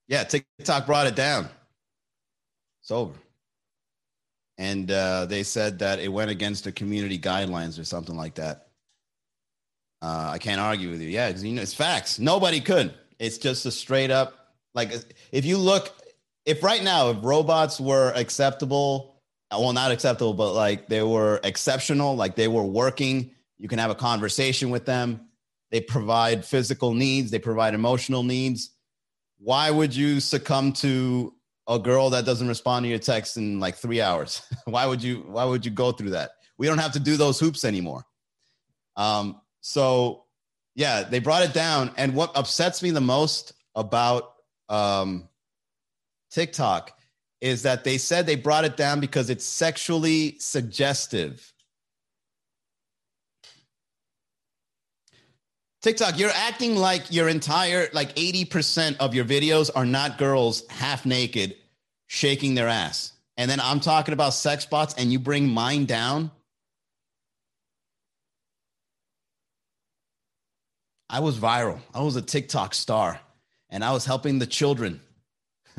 yeah, 0.08 0.24
TikTok 0.24 0.86
brought 0.86 1.08
it 1.08 1.16
down. 1.16 1.48
It's 2.82 2.90
over. 2.90 3.14
And 4.58 4.90
uh, 4.92 5.26
they 5.28 5.44
said 5.44 5.80
that 5.80 6.00
it 6.00 6.08
went 6.08 6.32
against 6.32 6.64
the 6.64 6.72
community 6.72 7.18
guidelines 7.18 7.80
or 7.80 7.84
something 7.86 8.18
like 8.18 8.34
that. 8.36 8.70
Uh, 10.02 10.32
I 10.34 10.38
can't 10.40 10.60
argue 10.60 10.90
with 10.90 11.00
you. 11.00 11.10
Yeah, 11.10 11.28
because 11.28 11.44
you 11.44 11.54
know 11.54 11.62
it's 11.62 11.76
facts. 11.76 12.18
Nobody 12.18 12.60
could. 12.60 12.94
It's 13.20 13.38
just 13.38 13.66
a 13.68 13.72
straight 13.72 14.10
up 14.10 14.40
like 14.74 14.92
if 15.32 15.46
you 15.46 15.58
look, 15.58 15.94
if 16.46 16.64
right 16.64 16.84
now 16.84 17.10
if 17.10 17.18
robots 17.22 17.80
were 17.80 18.12
acceptable, 18.16 19.19
well, 19.52 19.74
not 19.74 19.92
acceptable, 19.92 20.34
but 20.34 20.54
like 20.54 20.88
they 20.88 21.02
were 21.02 21.40
exceptional, 21.44 22.16
like 22.16 22.36
they 22.36 22.48
were 22.48 22.64
working, 22.64 23.32
you 23.58 23.68
can 23.68 23.80
have 23.80 23.92
a 23.92 23.96
conversation 23.96 24.70
with 24.70 24.86
them. 24.86 25.28
They 25.72 25.82
provide 25.82 26.46
physical 26.46 26.94
needs. 26.94 27.32
They 27.32 27.40
provide 27.40 27.74
emotional 27.74 28.24
needs. 28.24 28.72
Why 29.38 29.70
would 29.70 29.96
you 29.96 30.20
succumb 30.20 30.74
to 30.74 31.34
a 31.68 31.78
girl 31.78 32.10
that 32.12 32.26
doesn't 32.26 32.48
respond 32.48 32.84
to 32.84 32.90
your 32.90 33.00
text 33.00 33.38
in 33.38 33.60
like 33.60 33.76
three 33.76 34.02
hours? 34.02 34.42
why 34.66 34.86
would 34.86 35.04
you? 35.04 35.26
Why 35.28 35.46
would 35.46 35.66
you 35.66 35.72
go 35.72 35.92
through 35.92 36.12
that? 36.12 36.32
We 36.58 36.68
don't 36.68 36.80
have 36.80 36.94
to 36.94 37.00
do 37.00 37.18
those 37.18 37.40
hoops 37.40 37.64
anymore. 37.64 38.04
Um, 38.96 39.42
so 39.62 40.26
yeah, 40.76 41.04
they 41.04 41.20
brought 41.20 41.44
it 41.44 41.54
down. 41.54 41.92
And 41.98 42.16
what 42.16 42.32
upsets 42.36 42.82
me 42.82 42.92
the 42.92 43.02
most 43.02 43.54
about 43.76 44.34
um, 44.70 45.28
TikTok 46.32 46.99
is 47.42 47.64
that 47.64 47.84
they 47.84 47.98
said 47.98 48.26
they 48.26 48.36
brought 48.36 48.66
it 48.66 48.76
down 48.76 49.00
because 49.00 49.30
it's 49.30 49.46
sexually 49.46 50.36
suggestive. 50.40 51.54
TikTok, 55.82 56.20
you're 56.20 56.32
acting 56.32 56.76
like 56.76 57.12
your 57.12 57.30
entire, 57.30 57.88
like 57.94 58.14
80% 58.16 58.98
of 58.98 59.16
your 59.16 59.24
videos 59.24 59.70
are 59.74 59.86
not 59.86 60.18
girls 60.18 60.68
half 60.68 61.06
naked 61.06 61.56
shaking 62.08 62.56
their 62.56 62.68
ass. 62.68 63.14
And 63.38 63.50
then 63.50 63.62
I'm 63.62 63.80
talking 63.80 64.14
about 64.14 64.34
sex 64.34 64.66
bots 64.66 64.94
and 64.96 65.14
you 65.14 65.20
bring 65.20 65.48
mine 65.48 65.86
down. 65.86 66.32
I 71.10 71.22
was 71.22 71.38
viral. 71.38 71.80
I 71.94 72.02
was 72.02 72.18
a 72.18 72.22
TikTok 72.22 72.74
star 72.74 73.22
and 73.70 73.84
I 73.84 73.94
was 73.94 74.04
helping 74.04 74.40
the 74.40 74.46
children, 74.46 75.00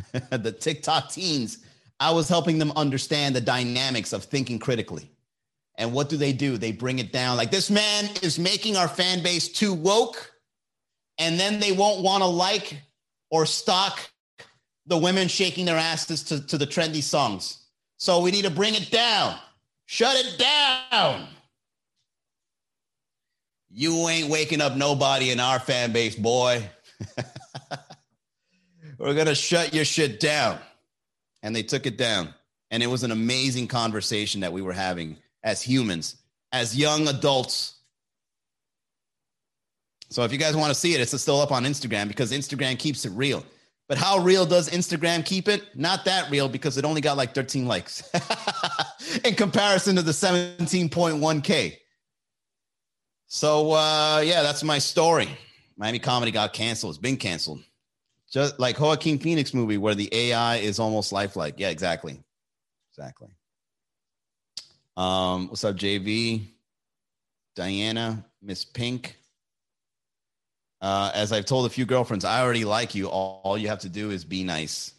the 0.30 0.52
TikTok 0.52 1.10
teens. 1.10 1.58
I 1.98 2.10
was 2.12 2.28
helping 2.28 2.58
them 2.58 2.72
understand 2.76 3.36
the 3.36 3.40
dynamics 3.40 4.12
of 4.12 4.24
thinking 4.24 4.58
critically. 4.58 5.10
And 5.76 5.92
what 5.92 6.08
do 6.08 6.16
they 6.16 6.32
do? 6.32 6.56
They 6.56 6.72
bring 6.72 6.98
it 6.98 7.12
down. 7.12 7.36
Like 7.36 7.50
this 7.50 7.70
man 7.70 8.08
is 8.22 8.38
making 8.38 8.76
our 8.76 8.88
fan 8.88 9.22
base 9.22 9.48
too 9.48 9.72
woke. 9.72 10.32
And 11.18 11.38
then 11.38 11.60
they 11.60 11.72
won't 11.72 12.02
want 12.02 12.22
to 12.22 12.26
like 12.26 12.80
or 13.30 13.46
stock 13.46 14.00
the 14.86 14.96
women 14.96 15.28
shaking 15.28 15.66
their 15.66 15.76
asses 15.76 16.22
to, 16.24 16.46
to 16.46 16.58
the 16.58 16.66
trendy 16.66 17.02
songs. 17.02 17.66
So 17.98 18.20
we 18.20 18.30
need 18.30 18.44
to 18.44 18.50
bring 18.50 18.74
it 18.74 18.90
down. 18.90 19.36
Shut 19.86 20.16
it 20.16 20.38
down. 20.38 21.28
You 23.70 24.08
ain't 24.08 24.28
waking 24.28 24.60
up 24.60 24.76
nobody 24.76 25.30
in 25.30 25.38
our 25.38 25.60
fan 25.60 25.92
base, 25.92 26.16
boy. 26.16 26.68
We're 29.00 29.14
going 29.14 29.26
to 29.26 29.34
shut 29.34 29.72
your 29.72 29.86
shit 29.86 30.20
down. 30.20 30.58
And 31.42 31.56
they 31.56 31.62
took 31.62 31.86
it 31.86 31.96
down. 31.96 32.34
And 32.70 32.82
it 32.82 32.86
was 32.86 33.02
an 33.02 33.10
amazing 33.10 33.66
conversation 33.66 34.42
that 34.42 34.52
we 34.52 34.60
were 34.60 34.74
having 34.74 35.16
as 35.42 35.62
humans, 35.62 36.16
as 36.52 36.76
young 36.76 37.08
adults. 37.08 37.76
So 40.10 40.22
if 40.22 40.32
you 40.32 40.38
guys 40.38 40.54
want 40.54 40.68
to 40.68 40.78
see 40.78 40.94
it, 40.94 41.00
it's 41.00 41.18
still 41.20 41.40
up 41.40 41.50
on 41.50 41.64
Instagram 41.64 42.08
because 42.08 42.30
Instagram 42.30 42.78
keeps 42.78 43.06
it 43.06 43.10
real. 43.10 43.42
But 43.88 43.96
how 43.96 44.18
real 44.18 44.44
does 44.44 44.68
Instagram 44.68 45.24
keep 45.24 45.48
it? 45.48 45.64
Not 45.74 46.04
that 46.04 46.30
real 46.30 46.48
because 46.48 46.76
it 46.76 46.84
only 46.84 47.00
got 47.00 47.16
like 47.16 47.34
13 47.34 47.66
likes 47.66 48.08
in 49.24 49.34
comparison 49.34 49.96
to 49.96 50.02
the 50.02 50.12
17.1K. 50.12 51.76
So 53.26 53.72
uh, 53.72 54.22
yeah, 54.24 54.42
that's 54.42 54.62
my 54.62 54.78
story. 54.78 55.28
Miami 55.76 55.98
comedy 55.98 56.30
got 56.30 56.52
canceled. 56.52 56.90
It's 56.90 56.98
been 56.98 57.16
canceled. 57.16 57.62
Just 58.30 58.60
like 58.60 58.78
Joaquin 58.78 59.18
Phoenix 59.18 59.52
movie 59.52 59.78
where 59.78 59.94
the 59.94 60.08
AI 60.12 60.56
is 60.56 60.78
almost 60.78 61.12
lifelike. 61.12 61.54
Yeah, 61.58 61.70
exactly. 61.70 62.22
Exactly. 62.92 63.28
Um, 64.96 65.48
what's 65.48 65.64
up, 65.64 65.76
JV? 65.76 66.46
Diana, 67.56 68.24
Miss 68.40 68.64
Pink. 68.64 69.16
Uh, 70.80 71.10
as 71.14 71.32
I've 71.32 71.44
told 71.44 71.66
a 71.66 71.68
few 71.68 71.84
girlfriends, 71.84 72.24
I 72.24 72.40
already 72.40 72.64
like 72.64 72.94
you. 72.94 73.08
All, 73.08 73.40
all, 73.44 73.58
you 73.58 73.68
have 73.68 73.80
to 73.80 73.88
do 73.88 74.10
is 74.10 74.24
be 74.24 74.44
nice. 74.44 74.94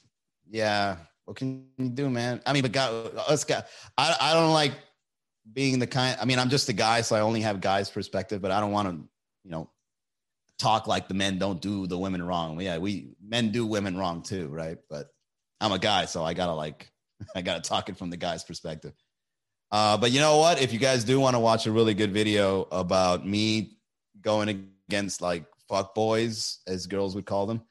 Yeah. 0.50 0.98
What 1.26 1.38
can 1.38 1.66
you 1.78 1.90
do, 1.90 2.10
man? 2.10 2.42
I 2.46 2.54
mean, 2.54 2.62
but 2.62 2.72
God, 2.72 3.16
us 3.28 3.44
guys, 3.44 3.64
I, 3.98 4.16
I 4.20 4.34
don't 4.34 4.52
like 4.52 4.74
being 5.54 5.80
the 5.80 5.88
kind. 5.88 6.18
I 6.22 6.26
mean, 6.26 6.38
I'm 6.38 6.50
just 6.50 6.70
a 6.70 6.74
guy, 6.74 7.02
so 7.02 7.16
I 7.16 7.22
only 7.22 7.42
have 7.42 7.62
guys' 7.62 7.90
perspective, 7.90 8.42
but 8.42 8.52
I 8.52 8.60
don't 8.60 8.72
want 8.72 8.90
to, 8.90 9.08
you 9.44 9.52
know, 9.52 9.70
talk 10.62 10.88
like 10.88 11.08
the 11.08 11.14
men 11.14 11.38
don't 11.38 11.62
do 11.62 11.88
the 11.88 11.98
women 11.98 12.24
wrong. 12.24 12.60
Yeah, 12.62 12.78
we 12.78 13.16
men 13.22 13.52
do 13.52 13.66
women 13.66 13.98
wrong 13.98 14.22
too, 14.22 14.48
right? 14.48 14.78
But 14.90 15.08
I'm 15.60 15.72
a 15.72 15.80
guy, 15.80 16.06
so 16.06 16.24
I 16.24 16.34
gotta 16.34 16.54
like, 16.54 16.92
I 17.36 17.42
gotta 17.42 17.62
talk 17.62 17.90
it 17.90 17.98
from 17.98 18.10
the 18.10 18.18
guy's 18.18 18.44
perspective. 18.44 18.94
Uh, 19.72 19.98
but 19.98 20.12
you 20.12 20.20
know 20.20 20.38
what? 20.38 20.62
If 20.62 20.74
you 20.74 20.80
guys 20.80 21.04
do 21.04 21.20
want 21.20 21.36
to 21.36 21.40
watch 21.40 21.66
a 21.66 21.72
really 21.72 21.94
good 21.94 22.12
video 22.12 22.68
about 22.72 23.26
me 23.26 23.78
going 24.20 24.68
against 24.88 25.22
like 25.22 25.46
fuck 25.68 25.96
boys, 25.96 26.60
as 26.68 26.88
girls 26.88 27.16
would 27.16 27.26
call 27.26 27.46
them, 27.46 27.62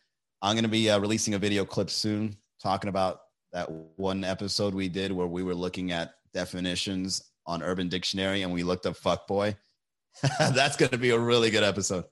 I'm 0.43 0.57
to 0.63 0.69
be 0.69 0.89
uh, 0.91 0.99
releasing 0.99 1.35
a 1.35 1.39
video 1.39 1.65
clip 1.65 1.91
soon 1.91 2.37
talking 2.63 2.89
about 2.89 3.21
that 3.53 3.71
one 3.97 4.25
episode 4.25 4.75
we 4.75 4.89
did 4.89 5.13
where 5.13 5.27
we 5.27 5.43
were 5.43 5.55
looking 5.55 5.93
at 5.93 6.15
definitions 6.33 7.23
on 7.47 7.63
Urban 7.63 7.89
Dictionary 7.89 8.43
and 8.43 8.53
we 8.53 8.63
looked 8.63 8.87
up 8.87 8.97
fuck 8.97 9.27
boy. 9.27 9.57
That's 10.39 10.77
to 10.77 10.99
be 10.99 11.11
a 11.11 11.19
really 11.19 11.51
good 11.51 11.63
episode. 11.65 12.05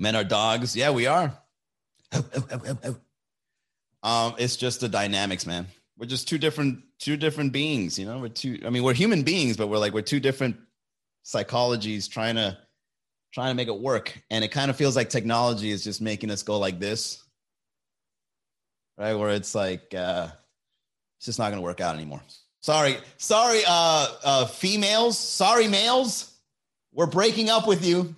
Men 0.00 0.16
are 0.16 0.24
dogs. 0.24 0.74
Yeah, 0.74 0.90
we 0.90 1.06
are. 1.06 1.32
um, 4.02 4.34
it's 4.38 4.56
just 4.56 4.80
the 4.80 4.88
dynamics, 4.88 5.46
man 5.46 5.68
we're 5.96 6.06
just 6.06 6.26
two 6.26 6.38
different 6.38 6.82
two 6.98 7.14
different 7.14 7.52
beings 7.52 7.98
you 7.98 8.06
know 8.06 8.18
we're 8.18 8.28
two 8.28 8.58
i 8.64 8.70
mean 8.70 8.82
we're 8.82 8.94
human 8.94 9.22
beings 9.22 9.54
but 9.58 9.66
we're 9.66 9.76
like 9.76 9.92
we're 9.92 10.00
two 10.00 10.18
different 10.18 10.56
psychologies 11.24 12.10
trying 12.10 12.36
to 12.36 12.56
trying 13.32 13.50
to 13.50 13.54
make 13.54 13.68
it 13.68 13.78
work, 13.78 14.20
and 14.30 14.44
it 14.44 14.48
kind 14.48 14.70
of 14.70 14.76
feels 14.76 14.96
like 14.96 15.08
technology 15.08 15.70
is 15.70 15.84
just 15.84 16.00
making 16.00 16.30
us 16.30 16.42
go 16.42 16.58
like 16.58 16.80
this, 16.80 17.22
right? 18.98 19.14
Where 19.14 19.30
it's 19.30 19.54
like 19.54 19.94
uh, 19.94 20.28
it's 21.18 21.26
just 21.26 21.38
not 21.38 21.50
going 21.50 21.58
to 21.58 21.64
work 21.64 21.80
out 21.80 21.94
anymore. 21.94 22.20
Sorry, 22.62 22.96
sorry, 23.16 23.60
uh, 23.66 24.08
uh, 24.24 24.46
females. 24.46 25.18
Sorry, 25.18 25.68
males. 25.68 26.34
We're 26.92 27.06
breaking 27.06 27.50
up 27.50 27.66
with 27.66 27.84
you. 27.84 28.16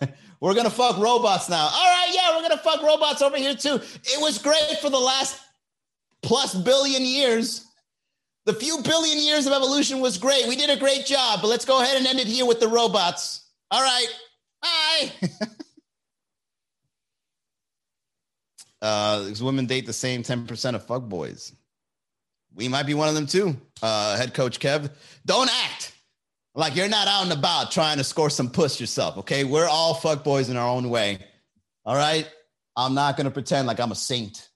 we're 0.42 0.54
gonna 0.54 0.70
fuck 0.70 0.98
robots 0.98 1.48
now. 1.48 1.70
All 1.72 1.84
right, 1.84 2.10
yeah, 2.12 2.34
we're 2.34 2.42
gonna 2.42 2.60
fuck 2.60 2.82
robots 2.82 3.22
over 3.22 3.36
here 3.36 3.54
too. 3.54 3.76
It 3.76 4.20
was 4.20 4.38
great 4.38 4.78
for 4.80 4.90
the 4.90 4.98
last 4.98 5.40
plus 6.20 6.52
billion 6.52 7.02
years. 7.02 7.64
The 8.44 8.52
few 8.52 8.82
billion 8.82 9.18
years 9.18 9.46
of 9.46 9.52
evolution 9.52 10.00
was 10.00 10.18
great. 10.18 10.48
We 10.48 10.56
did 10.56 10.68
a 10.68 10.76
great 10.76 11.06
job, 11.06 11.38
but 11.42 11.46
let's 11.46 11.64
go 11.64 11.80
ahead 11.80 11.96
and 11.96 12.04
end 12.08 12.18
it 12.18 12.26
here 12.26 12.44
with 12.44 12.58
the 12.58 12.66
robots. 12.66 13.50
All 13.70 13.82
right, 13.82 14.08
bye. 14.60 15.12
uh, 18.82 19.30
women 19.40 19.66
date 19.66 19.86
the 19.86 19.92
same 19.92 20.24
10% 20.24 20.74
of 20.74 20.84
fuck 20.84 21.04
boys. 21.04 21.52
We 22.52 22.66
might 22.66 22.86
be 22.86 22.94
one 22.94 23.08
of 23.08 23.14
them 23.14 23.28
too. 23.28 23.56
Uh, 23.80 24.16
head 24.16 24.34
coach 24.34 24.58
Kev, 24.58 24.90
don't 25.24 25.50
act 25.64 25.91
like 26.54 26.76
you're 26.76 26.88
not 26.88 27.08
out 27.08 27.22
and 27.24 27.32
about 27.32 27.70
trying 27.70 27.98
to 27.98 28.04
score 28.04 28.30
some 28.30 28.50
puss 28.50 28.80
yourself. 28.80 29.18
Okay, 29.18 29.44
we're 29.44 29.68
all 29.68 29.94
fuck 29.94 30.24
boys 30.24 30.48
in 30.48 30.56
our 30.56 30.68
own 30.68 30.90
way. 30.90 31.18
All 31.84 31.96
right, 31.96 32.28
I'm 32.76 32.94
not 32.94 33.16
gonna 33.16 33.30
pretend 33.30 33.66
like 33.66 33.80
I'm 33.80 33.92
a 33.92 33.96
saint. 33.96 34.48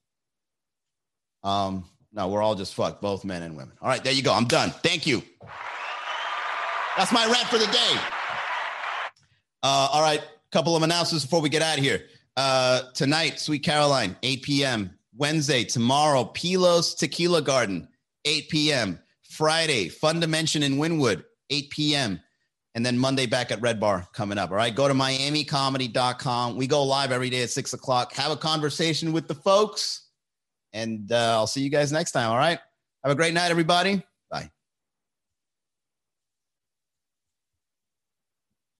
Um, 1.42 1.84
no, 2.12 2.28
we're 2.28 2.42
all 2.42 2.54
just 2.54 2.74
fucked, 2.74 3.02
both 3.02 3.24
men 3.24 3.42
and 3.42 3.56
women. 3.56 3.76
All 3.80 3.88
right, 3.88 4.02
there 4.02 4.12
you 4.12 4.22
go. 4.22 4.32
I'm 4.32 4.46
done. 4.46 4.70
Thank 4.82 5.06
you. 5.06 5.22
That's 6.96 7.12
my 7.12 7.24
rant 7.26 7.48
for 7.48 7.58
the 7.58 7.66
day. 7.66 8.00
Uh, 9.62 9.88
all 9.92 10.02
right, 10.02 10.22
couple 10.50 10.76
of 10.76 10.82
announcements 10.82 11.24
before 11.24 11.40
we 11.40 11.48
get 11.48 11.62
out 11.62 11.76
of 11.76 11.84
here. 11.84 12.06
Uh, 12.36 12.82
tonight, 12.94 13.38
Sweet 13.38 13.62
Caroline, 13.62 14.16
8 14.22 14.42
p.m. 14.42 14.98
Wednesday, 15.16 15.64
tomorrow, 15.64 16.24
Pilo's 16.24 16.94
Tequila 16.94 17.42
Garden, 17.42 17.88
8 18.24 18.48
p.m. 18.48 18.98
Friday, 19.28 19.88
Fun 19.88 20.20
Dimension 20.20 20.62
in 20.62 20.76
Wynwood, 20.76 21.24
8 21.50 21.70
p.m. 21.70 22.20
And 22.74 22.84
then 22.84 22.98
Monday 22.98 23.26
back 23.26 23.50
at 23.50 23.60
Red 23.62 23.80
Bar 23.80 24.06
coming 24.12 24.36
up. 24.36 24.50
All 24.50 24.56
right. 24.56 24.74
Go 24.74 24.86
to 24.86 24.94
miamicomedy.com. 24.94 26.56
We 26.56 26.66
go 26.66 26.82
live 26.82 27.10
every 27.10 27.30
day 27.30 27.42
at 27.42 27.50
six 27.50 27.72
o'clock. 27.72 28.12
Have 28.14 28.32
a 28.32 28.36
conversation 28.36 29.12
with 29.12 29.28
the 29.28 29.34
folks. 29.34 30.08
And 30.74 31.10
uh, 31.10 31.36
I'll 31.36 31.46
see 31.46 31.62
you 31.62 31.70
guys 31.70 31.90
next 31.90 32.12
time. 32.12 32.30
All 32.30 32.36
right. 32.36 32.58
Have 33.02 33.12
a 33.12 33.14
great 33.14 33.32
night, 33.32 33.50
everybody. 33.50 34.04